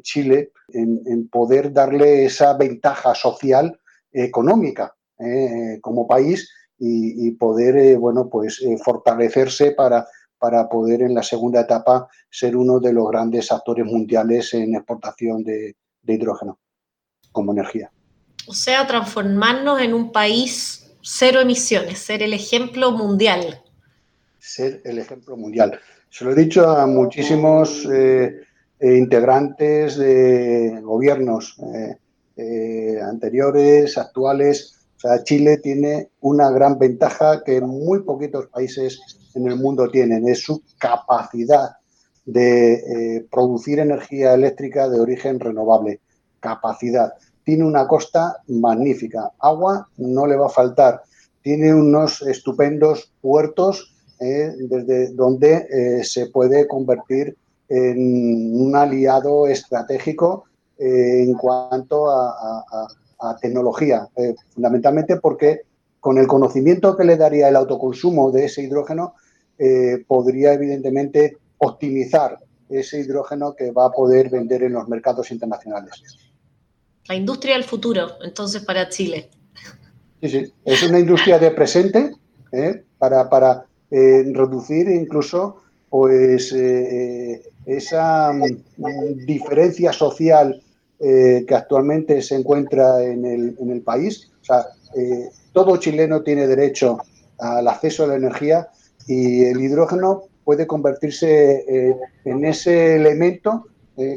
Chile 0.00 0.52
en, 0.68 1.28
poder 1.28 1.70
darle 1.70 2.24
esa 2.24 2.56
ventaja 2.56 3.14
social 3.14 3.78
económica 4.12 4.94
eh, 5.18 5.78
como 5.80 6.06
país 6.06 6.50
y, 6.82 7.32
poder, 7.32 7.76
eh, 7.76 7.96
bueno, 7.96 8.30
pues 8.30 8.62
eh, 8.62 8.78
fortalecerse 8.82 9.72
para, 9.72 10.06
para 10.38 10.66
poder 10.66 11.02
en 11.02 11.12
la 11.12 11.22
segunda 11.22 11.60
etapa 11.60 12.08
ser 12.30 12.56
uno 12.56 12.80
de 12.80 12.94
los 12.94 13.06
grandes 13.10 13.52
actores 13.52 13.84
mundiales 13.84 14.54
en 14.54 14.74
exportación 14.74 15.44
de, 15.44 15.76
hidrógeno 16.06 16.58
como 17.32 17.52
energía. 17.52 17.92
O 18.46 18.54
sea, 18.54 18.86
transformarnos 18.86 19.82
en 19.82 19.92
un 19.92 20.10
país 20.10 20.90
cero 21.02 21.40
emisiones, 21.40 21.98
ser 21.98 22.22
el 22.22 22.32
ejemplo 22.32 22.92
mundial. 22.92 23.62
Ser 24.40 24.80
el 24.84 24.98
ejemplo 24.98 25.36
mundial. 25.36 25.78
Se 26.08 26.24
lo 26.24 26.32
he 26.32 26.34
dicho 26.34 26.68
a 26.68 26.86
muchísimos 26.86 27.86
integrantes 28.80 29.96
de 29.96 30.80
gobiernos 30.82 31.56
anteriores, 33.02 33.98
actuales, 33.98 34.80
o 35.02 35.08
sea, 35.08 35.24
Chile 35.24 35.56
tiene 35.56 36.10
una 36.20 36.50
gran 36.50 36.78
ventaja 36.78 37.42
que 37.42 37.62
muy 37.62 38.02
poquitos 38.02 38.48
países 38.48 39.00
en 39.34 39.46
el 39.46 39.56
mundo 39.56 39.88
tienen, 39.88 40.28
es 40.28 40.42
su 40.42 40.62
capacidad 40.78 41.70
de 42.26 42.74
eh, 42.74 43.26
producir 43.30 43.78
energía 43.78 44.34
eléctrica 44.34 44.90
de 44.90 45.00
origen 45.00 45.40
renovable. 45.40 46.00
Capacidad. 46.38 47.14
Tiene 47.44 47.64
una 47.64 47.88
costa 47.88 48.42
magnífica. 48.48 49.30
Agua 49.38 49.88
no 49.96 50.26
le 50.26 50.36
va 50.36 50.48
a 50.48 50.50
faltar. 50.50 51.00
Tiene 51.40 51.72
unos 51.72 52.20
estupendos 52.20 53.10
puertos 53.22 53.96
eh, 54.20 54.52
desde 54.58 55.12
donde 55.14 55.66
eh, 55.70 56.04
se 56.04 56.26
puede 56.26 56.68
convertir 56.68 57.36
en 57.68 58.60
un 58.60 58.74
aliado 58.76 59.46
estratégico 59.46 60.44
en 60.82 61.34
cuanto 61.34 62.10
a, 62.10 62.88
a 63.20 63.36
tecnología, 63.36 64.08
eh, 64.16 64.34
fundamentalmente 64.50 65.16
porque 65.16 65.62
con 66.00 66.18
el 66.18 66.26
conocimiento 66.26 66.96
que 66.96 67.04
le 67.04 67.16
daría 67.16 67.48
el 67.48 67.56
autoconsumo 67.56 68.30
de 68.30 68.46
ese 68.46 68.62
hidrógeno, 68.62 69.14
eh, 69.58 70.02
podría 70.06 70.54
evidentemente 70.54 71.36
optimizar 71.58 72.38
ese 72.70 73.00
hidrógeno 73.00 73.54
que 73.54 73.70
va 73.70 73.86
a 73.86 73.90
poder 73.90 74.30
vender 74.30 74.62
en 74.62 74.72
los 74.72 74.88
mercados 74.88 75.30
internacionales. 75.30 76.02
La 77.06 77.14
industria 77.14 77.54
del 77.54 77.64
futuro, 77.64 78.08
entonces, 78.22 78.64
para 78.64 78.88
Chile. 78.88 79.28
Sí, 80.22 80.28
sí, 80.28 80.52
es 80.64 80.82
una 80.82 81.00
industria 81.00 81.38
de 81.38 81.50
presente 81.50 82.12
eh, 82.52 82.84
para, 82.98 83.28
para 83.28 83.66
reducir 83.90 84.88
incluso 84.88 85.56
pues, 85.88 86.52
esa 87.66 88.32
mm, 88.32 89.26
diferencia 89.26 89.92
social 89.92 90.62
eh, 91.02 91.46
que 91.48 91.54
actualmente 91.54 92.20
se 92.20 92.36
encuentra 92.36 93.02
en 93.02 93.24
el, 93.24 93.56
en 93.58 93.70
el 93.70 93.80
país. 93.80 94.30
O 94.42 94.44
sea, 94.44 94.66
eh, 94.94 95.30
todo 95.52 95.78
chileno 95.78 96.22
tiene 96.22 96.46
derecho 96.46 96.98
al 97.38 97.66
acceso 97.68 98.04
a 98.04 98.08
la 98.08 98.16
energía 98.16 98.68
y 99.06 99.44
el 99.44 99.60
hidrógeno 99.62 100.24
puede 100.44 100.66
convertirse 100.66 101.64
eh, 101.66 101.96
en 102.26 102.44
ese 102.44 102.96
elemento 102.96 103.66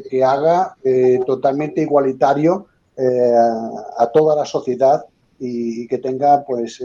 que 0.08 0.24
haga 0.24 0.76
totalmente 1.26 1.82
igualitario 1.82 2.68
a 3.98 4.10
toda 4.14 4.34
la 4.34 4.46
sociedad 4.46 5.04
y, 5.38 5.86
que 5.88 5.98
tenga 5.98 6.42
pues 6.46 6.82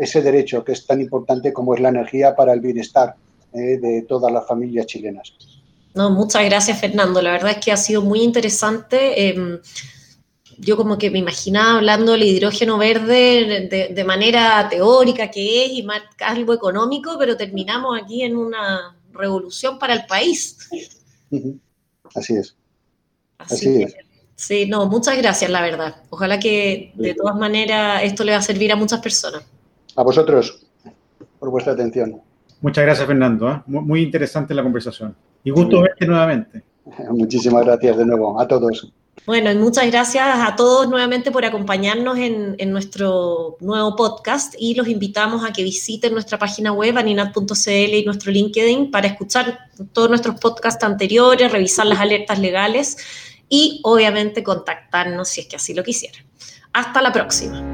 ese 0.00 0.22
derecho 0.22 0.64
que 0.64 0.72
es 0.72 0.86
tan 0.86 1.00
importante 1.00 1.52
como 1.52 1.74
es 1.74 1.80
la 1.80 1.90
energía 1.90 2.34
para 2.34 2.52
el 2.52 2.60
bienestar 2.60 3.16
de 3.52 4.04
todas 4.08 4.32
las 4.32 4.46
familias 4.48 4.86
chilenas. 4.86 5.32
No, 5.94 6.10
muchas 6.10 6.44
gracias 6.44 6.80
Fernando. 6.80 7.22
La 7.22 7.32
verdad 7.32 7.52
es 7.52 7.64
que 7.64 7.70
ha 7.70 7.76
sido 7.76 8.02
muy 8.02 8.20
interesante. 8.22 9.28
Em, 9.28 9.60
yo 10.58 10.76
como 10.76 10.98
que 10.98 11.10
me 11.10 11.20
imaginaba 11.20 11.76
hablando 11.78 12.12
del 12.12 12.24
hidrógeno 12.24 12.78
verde 12.78 13.88
de, 13.90 14.04
manera 14.04 14.68
teórica 14.68 15.30
que 15.30 15.64
es 15.64 15.72
y 15.72 15.82
más 15.82 16.02
algo 16.20 16.52
económico, 16.52 17.16
pero 17.18 17.36
terminamos 17.36 18.00
aquí 18.00 18.22
en 18.22 18.36
una 18.36 18.96
revolución 19.12 19.78
para 19.78 19.94
el 19.94 20.06
país. 20.06 20.68
Así 22.14 22.36
es. 22.36 22.56
Así, 23.38 23.82
es. 23.82 23.94
Sí, 24.36 24.66
no, 24.66 24.86
muchas 24.86 25.16
gracias, 25.18 25.50
la 25.50 25.62
verdad. 25.62 25.96
Ojalá 26.10 26.38
que 26.38 26.92
de 26.94 27.14
todas 27.14 27.36
maneras 27.36 28.02
esto 28.02 28.24
le 28.24 28.32
va 28.32 28.38
a 28.38 28.42
servir 28.42 28.72
a 28.72 28.76
muchas 28.76 29.00
personas. 29.00 29.44
A 29.96 30.02
vosotros, 30.02 30.66
por 31.38 31.50
vuestra 31.50 31.72
atención. 31.72 32.20
Muchas 32.60 32.84
gracias, 32.84 33.06
Fernando. 33.06 33.50
¿eh? 33.50 33.62
Muy 33.66 34.02
interesante 34.02 34.54
la 34.54 34.62
conversación. 34.62 35.14
Y 35.44 35.50
gusto 35.50 35.82
verte 35.82 36.06
nuevamente. 36.06 36.62
Muchísimas 37.10 37.64
gracias 37.64 37.96
de 37.96 38.06
nuevo 38.06 38.40
a 38.40 38.48
todos. 38.48 38.92
Bueno, 39.26 39.50
y 39.50 39.54
muchas 39.54 39.86
gracias 39.86 40.26
a 40.26 40.54
todos 40.54 40.88
nuevamente 40.88 41.30
por 41.30 41.44
acompañarnos 41.44 42.18
en, 42.18 42.70
nuestro 42.70 43.56
nuevo 43.60 43.96
podcast 43.96 44.54
y 44.58 44.74
los 44.74 44.88
invitamos 44.88 45.44
a 45.44 45.52
que 45.52 45.62
visiten 45.62 46.12
nuestra 46.12 46.36
página 46.38 46.72
web 46.72 46.98
aninat.cl 46.98 47.94
y 47.94 48.04
nuestro 48.04 48.32
LinkedIn 48.32 48.90
para 48.90 49.06
escuchar 49.06 49.70
todos 49.92 50.10
nuestros 50.10 50.38
podcasts 50.40 50.84
anteriores, 50.84 51.52
revisar 51.52 51.86
las 51.86 52.00
alertas 52.00 52.38
legales 52.38 52.98
y 53.48 53.80
obviamente 53.84 54.42
contactarnos 54.42 55.28
si 55.28 55.42
es 55.42 55.46
que 55.46 55.56
así 55.56 55.74
lo 55.74 55.82
quisieran. 55.82 56.24
Hasta 56.72 57.02
la 57.02 57.12
próxima. 57.12 57.73